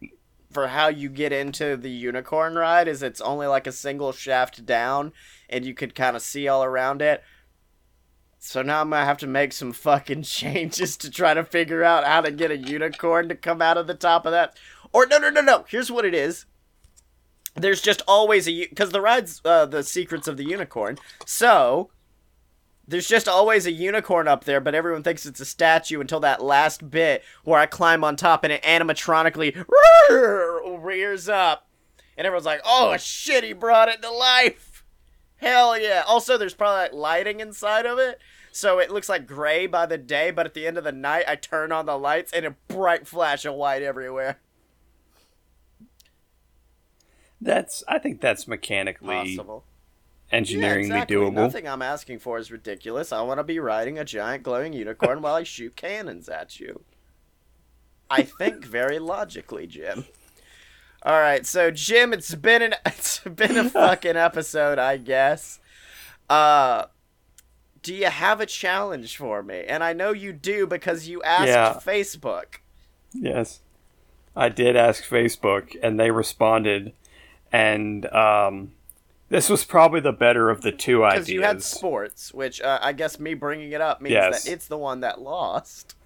for 0.50 0.68
how 0.68 0.88
you 0.88 1.08
get 1.08 1.32
into 1.32 1.76
the 1.76 1.90
unicorn 1.90 2.54
ride 2.54 2.88
is 2.88 3.02
it's 3.02 3.20
only 3.20 3.46
like 3.46 3.66
a 3.66 3.72
single 3.72 4.12
shaft 4.12 4.64
down 4.64 5.12
and 5.50 5.64
you 5.66 5.74
could 5.74 5.94
kind 5.94 6.16
of 6.16 6.22
see 6.22 6.48
all 6.48 6.64
around 6.64 7.02
it. 7.02 7.22
So 8.38 8.62
now 8.62 8.80
I'm 8.80 8.90
to 8.90 8.96
have 8.96 9.18
to 9.18 9.26
make 9.26 9.52
some 9.52 9.72
fucking 9.72 10.22
changes 10.24 10.96
to 10.98 11.10
try 11.10 11.34
to 11.34 11.44
figure 11.44 11.82
out 11.82 12.04
how 12.04 12.20
to 12.20 12.30
get 12.30 12.50
a 12.50 12.56
unicorn 12.56 13.28
to 13.28 13.34
come 13.34 13.60
out 13.60 13.78
of 13.78 13.86
the 13.86 13.94
top 13.94 14.26
of 14.26 14.32
that. 14.32 14.56
Or 14.92 15.06
no, 15.06 15.18
no, 15.18 15.30
no, 15.30 15.40
no. 15.40 15.64
Here's 15.68 15.90
what 15.90 16.04
it 16.04 16.14
is. 16.14 16.46
There's 17.54 17.80
just 17.80 18.02
always 18.06 18.46
a 18.46 18.66
because 18.66 18.90
the 18.90 19.00
ride's 19.00 19.40
uh, 19.44 19.66
the 19.66 19.82
secrets 19.82 20.28
of 20.28 20.36
the 20.36 20.44
unicorn. 20.44 20.98
So 21.24 21.90
there's 22.86 23.08
just 23.08 23.26
always 23.26 23.66
a 23.66 23.72
unicorn 23.72 24.28
up 24.28 24.44
there, 24.44 24.60
but 24.60 24.74
everyone 24.74 25.02
thinks 25.02 25.26
it's 25.26 25.40
a 25.40 25.44
statue 25.44 26.00
until 26.00 26.20
that 26.20 26.42
last 26.42 26.88
bit 26.90 27.24
where 27.44 27.58
I 27.58 27.66
climb 27.66 28.04
on 28.04 28.14
top 28.16 28.44
and 28.44 28.52
it 28.52 28.62
animatronically 28.62 29.64
rears 30.84 31.28
up. 31.28 31.66
And 32.16 32.26
everyone's 32.26 32.46
like, 32.46 32.62
oh 32.64 32.96
shit, 32.96 33.44
he 33.44 33.52
brought 33.52 33.88
it 33.88 34.02
to 34.02 34.10
life. 34.10 34.65
Hell 35.38 35.78
yeah. 35.78 36.02
Also, 36.06 36.38
there's 36.38 36.54
probably 36.54 36.82
like 36.82 36.92
lighting 36.92 37.40
inside 37.40 37.86
of 37.86 37.98
it. 37.98 38.20
So 38.52 38.78
it 38.78 38.90
looks 38.90 39.08
like 39.08 39.26
gray 39.26 39.66
by 39.66 39.84
the 39.84 39.98
day, 39.98 40.30
but 40.30 40.46
at 40.46 40.54
the 40.54 40.66
end 40.66 40.78
of 40.78 40.84
the 40.84 40.92
night, 40.92 41.26
I 41.28 41.36
turn 41.36 41.72
on 41.72 41.84
the 41.84 41.98
lights 41.98 42.32
and 42.32 42.46
a 42.46 42.56
bright 42.68 43.06
flash 43.06 43.44
of 43.44 43.54
white 43.54 43.82
everywhere. 43.82 44.38
That's 47.38 47.84
I 47.86 47.98
think 47.98 48.22
that's 48.22 48.48
mechanically 48.48 49.36
Possible. 49.36 49.64
engineeringly 50.32 50.88
yeah, 50.88 51.02
exactly. 51.02 51.16
doable. 51.16 51.34
Nothing 51.34 51.68
I'm 51.68 51.82
asking 51.82 52.20
for 52.20 52.38
is 52.38 52.50
ridiculous. 52.50 53.12
I 53.12 53.20
want 53.22 53.38
to 53.38 53.44
be 53.44 53.58
riding 53.58 53.98
a 53.98 54.04
giant 54.04 54.42
glowing 54.42 54.72
unicorn 54.72 55.20
while 55.22 55.34
I 55.34 55.42
shoot 55.42 55.76
cannons 55.76 56.28
at 56.28 56.58
you. 56.58 56.82
I 58.08 58.22
think 58.22 58.64
very 58.64 58.98
logically, 58.98 59.66
Jim. 59.66 60.06
All 61.06 61.20
right, 61.20 61.46
so 61.46 61.70
Jim, 61.70 62.12
it's 62.12 62.34
been 62.34 62.62
an 62.62 62.74
it's 62.86 63.20
been 63.20 63.56
a 63.56 63.70
fucking 63.70 64.16
episode, 64.16 64.78
I 64.78 64.96
guess. 64.96 65.60
Uh 66.28 66.86
do 67.82 67.94
you 67.94 68.06
have 68.06 68.40
a 68.40 68.46
challenge 68.46 69.16
for 69.16 69.44
me? 69.44 69.64
And 69.68 69.84
I 69.84 69.92
know 69.92 70.10
you 70.10 70.32
do 70.32 70.66
because 70.66 71.06
you 71.06 71.22
asked 71.22 71.46
Yeah. 71.46 71.74
Facebook. 71.74 72.56
Yes. 73.12 73.60
I 74.34 74.48
did 74.48 74.74
ask 74.74 75.04
Facebook 75.04 75.76
and 75.80 75.98
they 75.98 76.10
responded 76.10 76.92
and 77.52 78.06
um 78.12 78.72
This 79.28 79.48
was 79.48 79.62
probably 79.64 80.00
the 80.00 80.12
better 80.12 80.50
of 80.50 80.62
the 80.62 80.72
two 80.72 81.04
ideas. 81.04 81.26
Because 81.26 81.32
you 81.34 81.42
had 81.42 81.62
sports, 81.62 82.34
which 82.34 82.60
uh, 82.60 82.80
I 82.82 82.92
guess 82.92 83.20
me 83.20 83.34
bringing 83.34 83.70
it 83.70 83.80
up 83.80 84.00
means 84.00 84.14
Yes. 84.14 84.42
that 84.44 84.50
it's 84.52 84.66
the 84.66 84.78
one 84.78 85.00
that 85.00 85.20
lost. 85.20 85.94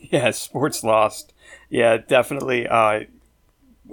Yeah, 0.00 0.30
sports 0.32 0.82
lost. 0.82 1.34
Yeah, 1.68 1.98
definitely. 1.98 2.66
Uh, 2.66 3.00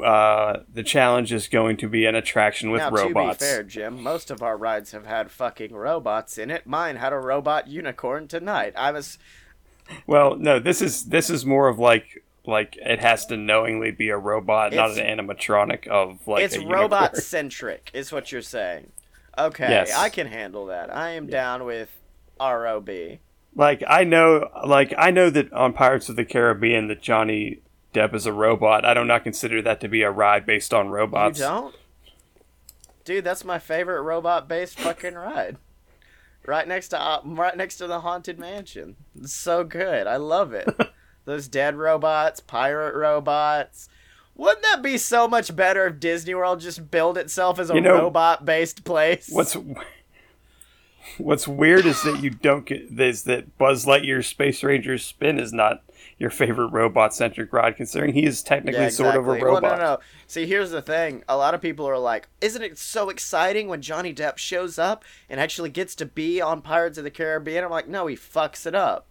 uh, 0.04 0.60
the 0.74 0.84
challenge 0.84 1.32
is 1.32 1.48
going 1.48 1.78
to 1.78 1.88
be 1.88 2.06
an 2.06 2.16
attraction 2.16 2.70
with 2.72 2.80
now, 2.80 2.90
robots. 2.90 3.40
to 3.40 3.46
be 3.46 3.50
fair, 3.50 3.64
Jim, 3.64 4.02
most 4.02 4.30
of 4.32 4.42
our 4.42 4.58
rides 4.58 4.92
have 4.92 5.06
had 5.06 5.32
fucking 5.32 5.74
robots 5.74 6.38
in 6.38 6.52
it. 6.52 6.66
Mine 6.68 6.98
had 6.98 7.14
a 7.14 7.20
robot 7.20 7.68
unicorn 7.68 8.28
tonight. 8.28 8.74
I 8.76 8.92
was. 8.92 9.18
Well, 10.08 10.36
no, 10.36 10.60
this 10.60 10.82
is 10.82 11.06
this 11.06 11.30
is 11.30 11.46
more 11.46 11.68
of 11.68 11.78
like 11.80 12.24
like 12.48 12.78
it 12.78 13.00
has 13.00 13.26
to 13.28 13.38
knowingly 13.38 13.92
be 13.92 14.10
a 14.10 14.18
robot, 14.18 14.74
not 14.74 14.98
an 14.98 14.98
animatronic 15.20 15.88
of 15.88 16.28
like 16.28 16.44
it's 16.44 16.58
robot 16.58 17.18
centric, 17.18 17.92
is 17.94 18.12
what 18.12 18.32
you're 18.32 18.42
saying. 18.42 18.92
Okay, 19.38 19.70
Yes. 19.70 19.94
I 19.94 20.10
can 20.10 20.28
handle 20.28 20.68
that. 20.68 20.96
I 20.96 21.12
am 21.12 21.28
down 21.28 21.66
with 21.66 21.90
ROB. 22.40 22.90
Like 23.54 23.84
I 23.88 24.04
know, 24.04 24.50
like 24.66 24.94
I 24.98 25.12
know 25.12 25.30
that 25.30 25.52
on 25.54 25.74
Pirates 25.74 26.10
of 26.10 26.16
the 26.16 26.26
Caribbean 26.26 26.88
that 26.88 27.02
Johnny 27.02 27.60
Depp 27.96 28.14
is 28.14 28.26
a 28.26 28.34
robot. 28.34 28.84
I 28.86 28.94
do 28.94 29.04
not 29.06 29.24
consider 29.24 29.62
that 29.62 29.80
to 29.82 29.88
be 29.88 30.02
a 30.02 30.12
ride 30.12 30.46
based 30.46 30.74
on 30.74 30.90
robots. 30.90 31.40
You 31.40 31.46
don't? 31.46 31.76
Dude, 33.06 33.24
that's 33.24 33.46
my 33.46 33.60
favorite 33.60 34.02
robot-based 34.02 34.80
fucking 34.80 35.14
ride. 35.16 35.58
Right 36.46 36.68
next 36.68 36.90
to 36.90 37.02
uh, 37.02 37.22
right 37.24 37.56
next 37.58 37.78
to 37.78 37.88
the 37.88 38.02
haunted 38.02 38.38
mansion. 38.38 38.96
It's 39.20 39.34
so 39.34 39.64
good. 39.64 40.06
I 40.08 40.18
love 40.18 40.54
it. 40.54 40.68
Those 41.26 41.48
dead 41.48 41.76
robots, 41.76 42.40
pirate 42.40 42.94
robots. 42.96 43.90
Wouldn't 44.36 44.62
that 44.64 44.84
be 44.84 44.98
so 44.98 45.28
much 45.28 45.56
better 45.56 45.88
if 45.88 46.00
Disney 46.00 46.36
World 46.36 46.60
just 46.60 46.92
built 46.92 47.18
itself 47.18 47.58
as 47.58 47.70
a 47.72 47.76
You 47.76 47.82
know- 47.82 47.94
robot-based 47.98 48.84
place? 48.84 49.30
What's 49.32 49.56
What's 51.18 51.48
weird 51.48 51.86
is 51.86 52.02
that 52.04 52.22
you 52.22 52.30
don't 52.32 52.66
get 52.66 53.00
is 53.00 53.24
that 53.24 53.58
Buzz 53.58 53.86
Lightyear's 53.86 54.28
Space 54.28 54.64
Ranger's 54.64 55.06
spin 55.06 55.40
is 55.40 55.54
not 55.54 55.82
your 56.18 56.30
favorite 56.30 56.70
robot 56.70 57.14
centric 57.14 57.52
ride, 57.52 57.76
considering 57.76 58.14
he 58.14 58.26
is 58.26 58.42
technically 58.42 58.90
sort 58.90 59.16
of 59.16 59.28
a 59.28 59.34
robot. 59.34 59.64
Well, 59.64 59.78
no, 59.78 59.84
no. 59.84 60.00
See, 60.28 60.46
here's 60.46 60.72
the 60.72 60.82
thing. 60.82 61.24
A 61.28 61.36
lot 61.36 61.54
of 61.54 61.62
people 61.62 61.88
are 61.88 61.98
like, 61.98 62.30
"Isn't 62.42 62.62
it 62.62 62.78
so 62.78 63.10
exciting 63.10 63.68
when 63.68 63.82
Johnny 63.82 64.14
Depp 64.14 64.38
shows 64.38 64.80
up 64.80 65.04
and 65.30 65.40
actually 65.40 65.70
gets 65.70 65.94
to 65.96 66.06
be 66.06 66.40
on 66.42 66.62
Pirates 66.62 66.98
of 66.98 67.04
the 67.04 67.12
Caribbean?" 67.12 67.64
I'm 67.64 67.72
like, 67.72 67.88
"No, 67.88 68.08
he 68.08 68.16
fucks 68.16 68.66
it 68.66 68.76
up, 68.76 69.08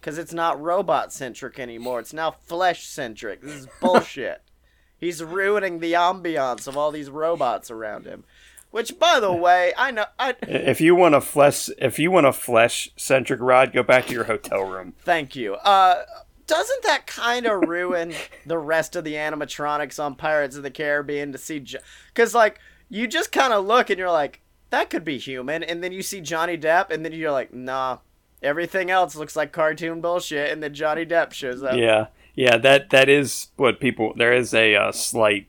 because 0.00 0.18
it's 0.18 0.32
not 0.32 0.60
robot 0.60 1.12
centric 1.12 1.58
anymore. 1.60 2.00
It's 2.00 2.12
now 2.12 2.32
flesh 2.32 2.86
centric. 2.86 3.40
This 3.42 3.54
is 3.54 3.68
bullshit. 3.80 4.42
He's 4.98 5.22
ruining 5.22 5.78
the 5.78 5.92
ambiance 5.92 6.66
of 6.66 6.76
all 6.76 6.90
these 6.90 7.10
robots 7.10 7.70
around 7.70 8.04
him." 8.04 8.24
Which, 8.72 8.98
by 8.98 9.20
the 9.20 9.30
way, 9.30 9.74
I 9.76 9.90
know. 9.90 10.06
I 10.18 10.34
If 10.42 10.80
you 10.80 10.94
want 10.94 11.14
a 11.14 11.20
flesh, 11.20 11.68
if 11.76 11.98
you 11.98 12.10
want 12.10 12.24
a 12.24 12.32
flesh 12.32 12.90
centric 12.96 13.38
ride, 13.38 13.70
go 13.70 13.82
back 13.82 14.06
to 14.06 14.14
your 14.14 14.24
hotel 14.24 14.62
room. 14.62 14.94
Thank 15.04 15.36
you. 15.36 15.56
Uh, 15.56 16.04
doesn't 16.52 16.82
that 16.82 17.06
kind 17.06 17.46
of 17.46 17.68
ruin 17.68 18.12
the 18.44 18.58
rest 18.58 18.94
of 18.94 19.04
the 19.04 19.14
animatronics 19.14 20.02
on 20.02 20.14
Pirates 20.14 20.54
of 20.56 20.62
the 20.62 20.70
Caribbean 20.70 21.32
to 21.32 21.38
see? 21.38 21.64
Because 22.08 22.34
like 22.34 22.60
you 22.90 23.06
just 23.06 23.32
kind 23.32 23.52
of 23.54 23.64
look 23.64 23.88
and 23.88 23.98
you're 23.98 24.10
like, 24.10 24.42
that 24.68 24.90
could 24.90 25.04
be 25.04 25.18
human, 25.18 25.62
and 25.62 25.82
then 25.82 25.92
you 25.92 26.02
see 26.02 26.20
Johnny 26.20 26.58
Depp, 26.58 26.90
and 26.90 27.04
then 27.04 27.12
you're 27.12 27.32
like, 27.32 27.52
nah, 27.52 27.98
everything 28.42 28.90
else 28.90 29.16
looks 29.16 29.36
like 29.36 29.52
cartoon 29.52 30.00
bullshit, 30.00 30.50
and 30.50 30.62
then 30.62 30.74
Johnny 30.74 31.06
Depp 31.06 31.32
shows 31.32 31.62
up. 31.62 31.76
Yeah, 31.76 32.06
yeah, 32.34 32.56
that 32.58 32.90
that 32.90 33.08
is 33.08 33.48
what 33.56 33.80
people. 33.80 34.12
There 34.16 34.32
is 34.32 34.52
a 34.54 34.74
uh, 34.76 34.92
slight. 34.92 35.48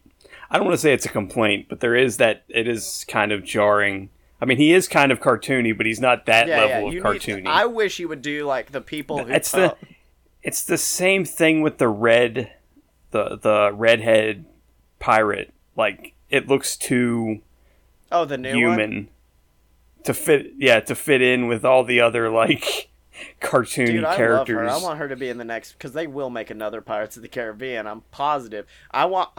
I 0.50 0.58
don't 0.58 0.68
want 0.68 0.76
to 0.76 0.82
say 0.82 0.94
it's 0.94 1.06
a 1.06 1.10
complaint, 1.10 1.68
but 1.70 1.80
there 1.80 1.96
is 1.96 2.18
that 2.18 2.44
it 2.48 2.68
is 2.68 3.06
kind 3.08 3.32
of 3.32 3.44
jarring. 3.44 4.10
I 4.42 4.46
mean, 4.46 4.58
he 4.58 4.74
is 4.74 4.88
kind 4.88 5.12
of 5.12 5.20
cartoony, 5.20 5.76
but 5.76 5.86
he's 5.86 6.02
not 6.02 6.26
that 6.28 6.48
Yeah, 6.48 6.66
level 6.66 6.94
yeah. 6.94 7.00
of 7.00 7.04
cartoony. 7.06 7.44
need, 7.44 7.48
I 7.48 7.66
wish 7.66 7.98
he 7.98 8.06
would 8.06 8.22
do 8.22 8.46
like 8.46 8.72
the 8.72 8.82
people 8.82 9.24
who. 9.24 9.32
it's 9.32 9.52
the 9.52 9.76
it's 10.44 10.64
the 10.64 10.78
same 10.78 11.26
thing 11.26 11.62
with 11.62 11.78
the 11.78 11.88
red 11.88 12.52
the 13.12 13.38
the 13.42 13.72
redhead 13.74 14.46
pirate 15.00 15.54
like 15.76 16.14
it 16.30 16.48
looks 16.48 16.76
too 16.78 17.42
oh 18.12 18.26
the 18.26 18.38
new 18.38 18.50
one. 18.50 18.58
human 18.58 19.10
to 20.04 20.14
fit 20.14 20.54
yeah 20.58 20.80
to 20.80 20.94
fit 20.96 21.22
in 21.22 21.48
with 21.48 21.64
all 21.64 21.84
the 21.84 22.00
other 22.02 22.30
like 22.30 22.90
cartoony 23.42 23.88
Dude, 23.88 24.04
I 24.04 24.16
characters 24.16 24.56
love 24.56 24.82
her. 24.82 24.86
I 24.86 24.88
want 24.88 25.00
her 25.00 25.08
to 25.08 25.16
be 25.16 25.30
in 25.30 25.38
the 25.38 25.46
next 25.46 25.74
because 25.74 25.94
they 25.94 26.08
will 26.08 26.30
make 26.30 26.50
another 26.50 26.82
Pirates 26.82 27.16
of 27.16 27.22
the 27.22 27.28
Caribbean. 27.28 27.86
I'm 27.86 28.02
positive. 28.12 28.66
I 28.92 29.06
want. 29.06 29.30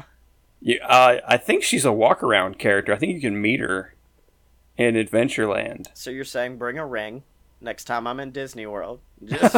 Yeah, 0.60 0.76
uh, 0.86 1.20
i 1.28 1.36
think 1.36 1.62
she's 1.62 1.84
a 1.84 1.92
walk 1.92 2.22
around 2.22 2.58
character 2.58 2.94
i 2.94 2.96
think 2.96 3.12
you 3.12 3.20
can 3.20 3.38
meet 3.38 3.60
her 3.60 3.94
in 4.78 4.94
adventureland 4.94 5.88
So 5.92 6.10
you're 6.10 6.24
saying 6.24 6.56
bring 6.56 6.78
a 6.78 6.86
ring 6.86 7.22
next 7.60 7.84
time 7.84 8.06
I'm 8.06 8.18
in 8.20 8.30
Disney 8.30 8.64
World? 8.66 9.00
Just 9.24 9.56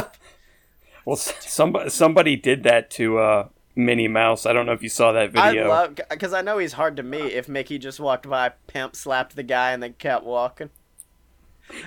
well 1.07 1.17
somebody 1.17 1.89
somebody 1.89 2.37
did 2.37 2.63
that 2.65 2.91
to 2.91 3.19
uh 3.19 3.49
minnie 3.75 4.09
mouse 4.09 4.45
i 4.45 4.53
don't 4.53 4.67
know 4.67 4.73
if 4.73 4.83
you 4.83 4.89
saw 4.91 5.13
that 5.13 5.31
video. 5.31 5.43
I 5.43 5.49
video 5.53 5.69
love 5.69 6.01
because 6.11 6.35
I 6.35 6.43
know 6.43 6.59
he's 6.59 6.75
hard 6.75 6.97
to 6.97 7.03
meet. 7.03 7.33
If 7.33 7.49
Mickey 7.49 7.79
just 7.79 7.99
walked 8.01 8.29
by, 8.29 8.51
pimp 8.67 8.95
slapped 8.97 9.37
the 9.37 9.43
guy, 9.43 9.73
and 9.73 9.83
then 9.83 9.95
kept 9.95 10.25
walking. 10.25 10.71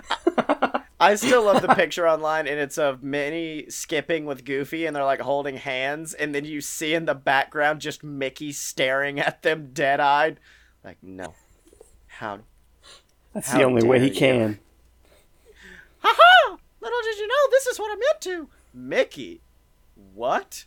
I, 0.10 0.82
I 0.99 1.15
still 1.15 1.43
love 1.43 1.62
the 1.62 1.73
picture 1.75 2.08
online, 2.08 2.47
and 2.47 2.60
it's 2.60 2.77
of 2.77 3.01
Minnie 3.03 3.69
skipping 3.69 4.25
with 4.25 4.45
Goofy, 4.45 4.86
and 4.86 4.95
they're 4.95 5.03
like 5.05 5.21
holding 5.21 5.58
hands, 5.58 6.13
and 6.13 6.36
then 6.36 6.45
you 6.45 6.62
see 6.62 6.93
in 6.93 7.05
the 7.05 7.15
background 7.15 7.82
just 7.82 8.03
Mickey 8.03 8.51
staring 8.51 9.19
at 9.19 9.41
them, 9.41 9.69
dead 9.73 9.99
eyed, 9.99 10.39
like 10.84 10.97
no, 11.01 11.34
how, 12.08 12.39
that's 13.34 13.49
how 13.49 13.58
the 13.58 13.63
only 13.63 13.88
way 13.88 13.99
he 13.99 14.08
you. 14.08 14.13
can 14.13 14.60
ha 15.99 16.15
ha! 16.17 16.58
Little 16.82 17.01
did 17.03 17.17
you 17.17 17.27
know, 17.27 17.49
this 17.51 17.67
is 17.67 17.79
what 17.79 17.91
I'm 17.91 17.99
into. 18.15 18.49
Mickey, 18.73 19.41
what? 20.13 20.65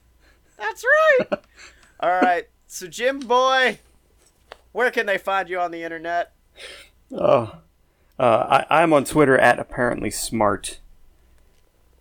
That's 0.59 0.85
right. 0.85 1.29
All 2.01 2.21
right, 2.21 2.49
so 2.67 2.87
Jim 2.87 3.21
Boy, 3.21 3.79
where 4.73 4.91
can 4.91 5.07
they 5.07 5.19
find 5.19 5.49
you 5.49 5.61
on 5.61 5.71
the 5.71 5.83
internet? 5.83 6.33
Oh, 7.13 7.59
uh, 8.19 8.65
I, 8.71 8.83
I'm 8.83 8.93
on 8.93 9.05
Twitter 9.05 9.39
at 9.39 9.59
apparently 9.59 10.11
smart, 10.11 10.81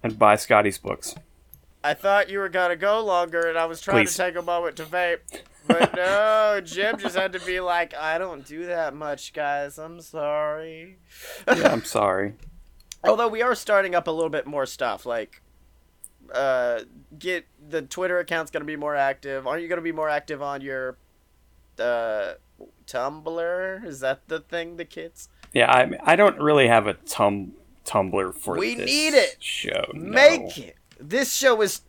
and 0.01 0.17
buy 0.17 0.35
Scotty's 0.35 0.77
books. 0.77 1.15
I 1.83 1.93
thought 1.93 2.29
you 2.29 2.39
were 2.39 2.49
gonna 2.49 2.75
go 2.75 3.03
longer, 3.03 3.47
and 3.47 3.57
I 3.57 3.65
was 3.65 3.81
trying 3.81 4.05
Please. 4.05 4.15
to 4.15 4.17
take 4.17 4.35
a 4.35 4.41
moment 4.41 4.75
to 4.77 4.83
vape, 4.85 5.19
but 5.67 5.95
no, 5.95 6.61
Jim 6.63 6.97
just 6.97 7.15
had 7.15 7.33
to 7.33 7.39
be 7.39 7.59
like, 7.59 7.95
"I 7.95 8.17
don't 8.17 8.45
do 8.45 8.65
that 8.67 8.93
much, 8.93 9.33
guys. 9.33 9.79
I'm 9.79 10.01
sorry." 10.01 10.99
Yeah, 11.47 11.71
I'm 11.71 11.83
sorry. 11.83 12.35
Although 13.03 13.29
we 13.29 13.41
are 13.41 13.55
starting 13.55 13.95
up 13.95 14.07
a 14.07 14.11
little 14.11 14.29
bit 14.29 14.45
more 14.45 14.67
stuff, 14.67 15.07
like, 15.07 15.41
uh, 16.33 16.81
get 17.17 17.45
the 17.69 17.81
Twitter 17.81 18.19
account's 18.19 18.51
gonna 18.51 18.65
be 18.65 18.75
more 18.75 18.95
active. 18.95 19.47
Aren't 19.47 19.61
you 19.63 19.67
gonna 19.67 19.81
be 19.81 19.91
more 19.91 20.09
active 20.09 20.41
on 20.41 20.61
your, 20.61 20.97
uh, 21.79 22.33
Tumblr? 22.87 23.85
Is 23.85 23.99
that 24.01 24.27
the 24.27 24.39
thing, 24.39 24.77
the 24.77 24.85
kids? 24.85 25.29
Yeah, 25.53 25.71
I 25.71 26.13
I 26.13 26.15
don't 26.15 26.39
really 26.39 26.67
have 26.67 26.87
a 26.87 26.93
tum 26.93 27.53
Tumblr 27.85 28.35
for 28.35 28.57
We 28.57 28.75
this 28.75 28.85
need 28.85 29.13
it. 29.13 29.37
show. 29.39 29.85
no. 29.93 30.11
Make 30.11 30.57
it. 30.57 30.75
This 30.99 31.33
show 31.33 31.61
is 31.61 31.81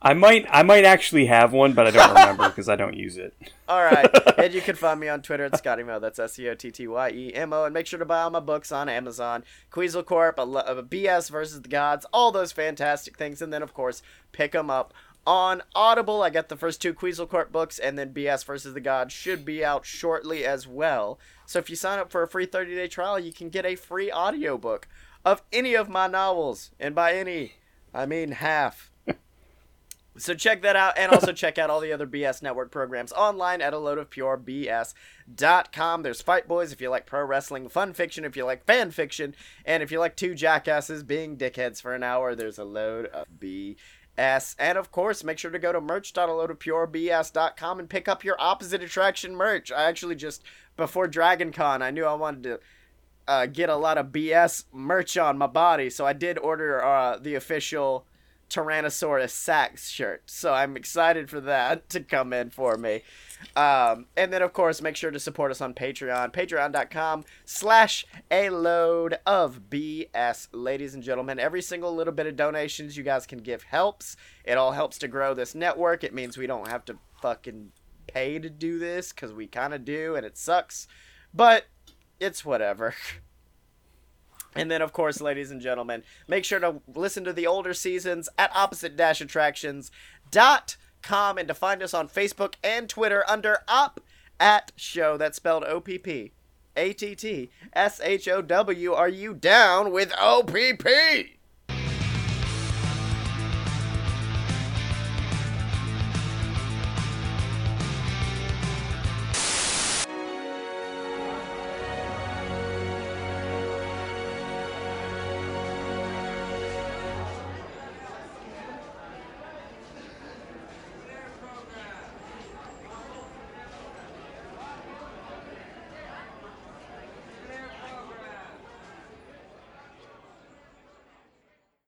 I 0.00 0.14
might 0.14 0.46
I 0.48 0.62
might 0.62 0.84
actually 0.84 1.26
have 1.26 1.52
one, 1.52 1.72
but 1.72 1.86
I 1.88 1.90
don't 1.90 2.08
remember 2.10 2.48
because 2.48 2.68
I 2.68 2.76
don't 2.76 2.96
use 2.96 3.16
it. 3.16 3.34
All 3.68 3.82
right. 3.82 4.08
and 4.38 4.54
you 4.54 4.60
can 4.62 4.76
find 4.76 5.00
me 5.00 5.08
on 5.08 5.22
Twitter 5.22 5.44
at 5.44 5.58
Scotty 5.58 5.82
Mo. 5.82 5.98
That's 5.98 6.18
S 6.18 6.34
C 6.34 6.48
O 6.48 6.54
T 6.54 6.70
T 6.70 6.86
Y 6.86 7.10
E 7.10 7.34
M 7.34 7.52
O. 7.52 7.64
And 7.64 7.74
make 7.74 7.86
sure 7.86 7.98
to 7.98 8.04
buy 8.04 8.22
all 8.22 8.30
my 8.30 8.40
books 8.40 8.70
on 8.70 8.88
Amazon. 8.88 9.42
Queasel 9.70 10.04
Corp, 10.04 10.38
a, 10.38 10.42
a 10.42 10.44
uh, 10.44 10.82
BS 10.82 11.30
versus 11.30 11.62
the 11.62 11.68
Gods, 11.68 12.06
all 12.12 12.30
those 12.30 12.52
fantastic 12.52 13.16
things. 13.16 13.42
And 13.42 13.52
then, 13.52 13.62
of 13.62 13.74
course, 13.74 14.02
pick 14.30 14.52
them 14.52 14.70
up 14.70 14.94
on 15.26 15.62
Audible. 15.74 16.22
I 16.22 16.30
got 16.30 16.48
the 16.48 16.56
first 16.56 16.80
two 16.80 16.94
Queasel 16.94 17.26
Corp 17.26 17.50
books, 17.50 17.80
and 17.80 17.98
then 17.98 18.14
BS 18.14 18.44
versus 18.44 18.74
the 18.74 18.80
Gods 18.80 19.12
should 19.12 19.44
be 19.44 19.64
out 19.64 19.84
shortly 19.84 20.44
as 20.44 20.68
well. 20.68 21.18
So 21.44 21.58
if 21.58 21.68
you 21.68 21.76
sign 21.76 21.98
up 21.98 22.12
for 22.12 22.22
a 22.22 22.28
free 22.28 22.46
30 22.46 22.74
day 22.76 22.86
trial, 22.86 23.18
you 23.18 23.32
can 23.32 23.48
get 23.48 23.66
a 23.66 23.74
free 23.74 24.12
audiobook 24.12 24.86
of 25.24 25.42
any 25.52 25.74
of 25.74 25.88
my 25.88 26.06
novels. 26.06 26.70
And 26.78 26.94
by 26.94 27.14
any, 27.14 27.54
I 27.92 28.06
mean 28.06 28.30
half. 28.30 28.87
So 30.18 30.34
check 30.34 30.62
that 30.62 30.76
out, 30.76 30.98
and 30.98 31.12
also 31.12 31.32
check 31.32 31.58
out 31.58 31.70
all 31.70 31.80
the 31.80 31.92
other 31.92 32.06
BS 32.06 32.42
Network 32.42 32.70
programs 32.70 33.12
online 33.12 33.62
at 33.62 33.72
a 33.72 33.78
load 33.78 33.98
of 33.98 34.10
pure 34.10 34.36
BS.com. 34.36 36.02
There's 36.02 36.20
Fight 36.20 36.48
Boys 36.48 36.72
if 36.72 36.80
you 36.80 36.90
like 36.90 37.06
pro 37.06 37.24
wrestling, 37.24 37.68
fun 37.68 37.92
fiction 37.92 38.24
if 38.24 38.36
you 38.36 38.44
like 38.44 38.64
fan 38.64 38.90
fiction, 38.90 39.36
and 39.64 39.82
if 39.82 39.92
you 39.92 40.00
like 40.00 40.16
two 40.16 40.34
jackasses 40.34 41.02
being 41.02 41.36
dickheads 41.36 41.80
for 41.80 41.94
an 41.94 42.02
hour, 42.02 42.34
there's 42.34 42.58
a 42.58 42.64
load 42.64 43.06
of 43.06 43.26
BS. 43.38 44.56
And 44.58 44.76
of 44.76 44.90
course, 44.90 45.22
make 45.22 45.38
sure 45.38 45.52
to 45.52 45.58
go 45.58 45.72
to 45.72 45.80
merch.aloadofpurebs.com 45.80 47.78
and 47.78 47.88
pick 47.88 48.08
up 48.08 48.24
your 48.24 48.36
opposite 48.40 48.82
attraction 48.82 49.36
merch. 49.36 49.70
I 49.70 49.84
actually 49.84 50.16
just 50.16 50.42
before 50.76 51.06
Dragon 51.06 51.52
Con, 51.52 51.80
I 51.80 51.90
knew 51.90 52.04
I 52.04 52.14
wanted 52.14 52.42
to 52.42 52.60
uh, 53.28 53.46
get 53.46 53.68
a 53.68 53.76
lot 53.76 53.98
of 53.98 54.06
BS 54.06 54.64
merch 54.72 55.16
on 55.16 55.38
my 55.38 55.46
body, 55.46 55.90
so 55.90 56.04
I 56.06 56.12
did 56.14 56.38
order 56.38 56.82
uh, 56.82 57.18
the 57.18 57.34
official 57.34 58.06
Tyrannosaurus 58.48 59.30
Sax 59.30 59.90
shirt. 59.90 60.22
So 60.26 60.54
I'm 60.54 60.76
excited 60.76 61.28
for 61.28 61.40
that 61.40 61.88
to 61.90 62.00
come 62.00 62.32
in 62.32 62.50
for 62.50 62.76
me. 62.76 63.02
Um, 63.54 64.06
and 64.16 64.32
then, 64.32 64.42
of 64.42 64.52
course, 64.52 64.82
make 64.82 64.96
sure 64.96 65.10
to 65.10 65.20
support 65.20 65.50
us 65.50 65.60
on 65.60 65.74
Patreon. 65.74 66.32
Patreon.com 66.32 67.24
slash 67.44 68.06
a 68.30 68.50
load 68.50 69.18
of 69.26 69.62
BS. 69.70 70.48
Ladies 70.52 70.94
and 70.94 71.02
gentlemen, 71.02 71.38
every 71.38 71.62
single 71.62 71.94
little 71.94 72.14
bit 72.14 72.26
of 72.26 72.36
donations 72.36 72.96
you 72.96 73.02
guys 73.02 73.26
can 73.26 73.38
give 73.38 73.62
helps. 73.64 74.16
It 74.44 74.58
all 74.58 74.72
helps 74.72 74.98
to 74.98 75.08
grow 75.08 75.34
this 75.34 75.54
network. 75.54 76.02
It 76.02 76.14
means 76.14 76.36
we 76.36 76.46
don't 76.46 76.68
have 76.68 76.84
to 76.86 76.98
fucking 77.20 77.72
pay 78.06 78.38
to 78.38 78.48
do 78.48 78.78
this 78.78 79.12
because 79.12 79.32
we 79.32 79.46
kind 79.46 79.74
of 79.74 79.84
do 79.84 80.16
and 80.16 80.24
it 80.24 80.38
sucks. 80.38 80.88
But 81.32 81.66
it's 82.18 82.44
whatever. 82.44 82.94
And 84.54 84.70
then, 84.70 84.82
of 84.82 84.92
course, 84.92 85.20
ladies 85.20 85.50
and 85.50 85.60
gentlemen, 85.60 86.02
make 86.26 86.44
sure 86.44 86.58
to 86.58 86.80
listen 86.94 87.24
to 87.24 87.32
the 87.32 87.46
older 87.46 87.74
seasons 87.74 88.28
at 88.38 88.54
opposite 88.54 88.98
attractions 88.98 89.90
dot 90.30 90.76
com 91.02 91.38
and 91.38 91.46
to 91.46 91.54
find 91.54 91.82
us 91.82 91.94
on 91.94 92.08
Facebook 92.08 92.54
and 92.64 92.88
Twitter 92.88 93.24
under 93.28 93.58
op 93.68 94.00
at 94.40 94.72
show. 94.74 95.16
That's 95.16 95.36
spelled 95.36 95.64
O 95.64 95.80
P 95.80 95.98
P 95.98 96.32
A 96.76 96.92
T 96.92 97.14
T 97.14 97.50
S 97.72 98.00
H 98.02 98.26
O 98.26 98.42
W. 98.42 98.92
Are 98.92 99.08
you 99.08 99.34
down 99.34 99.92
with 99.92 100.12
OPP? 100.18 101.37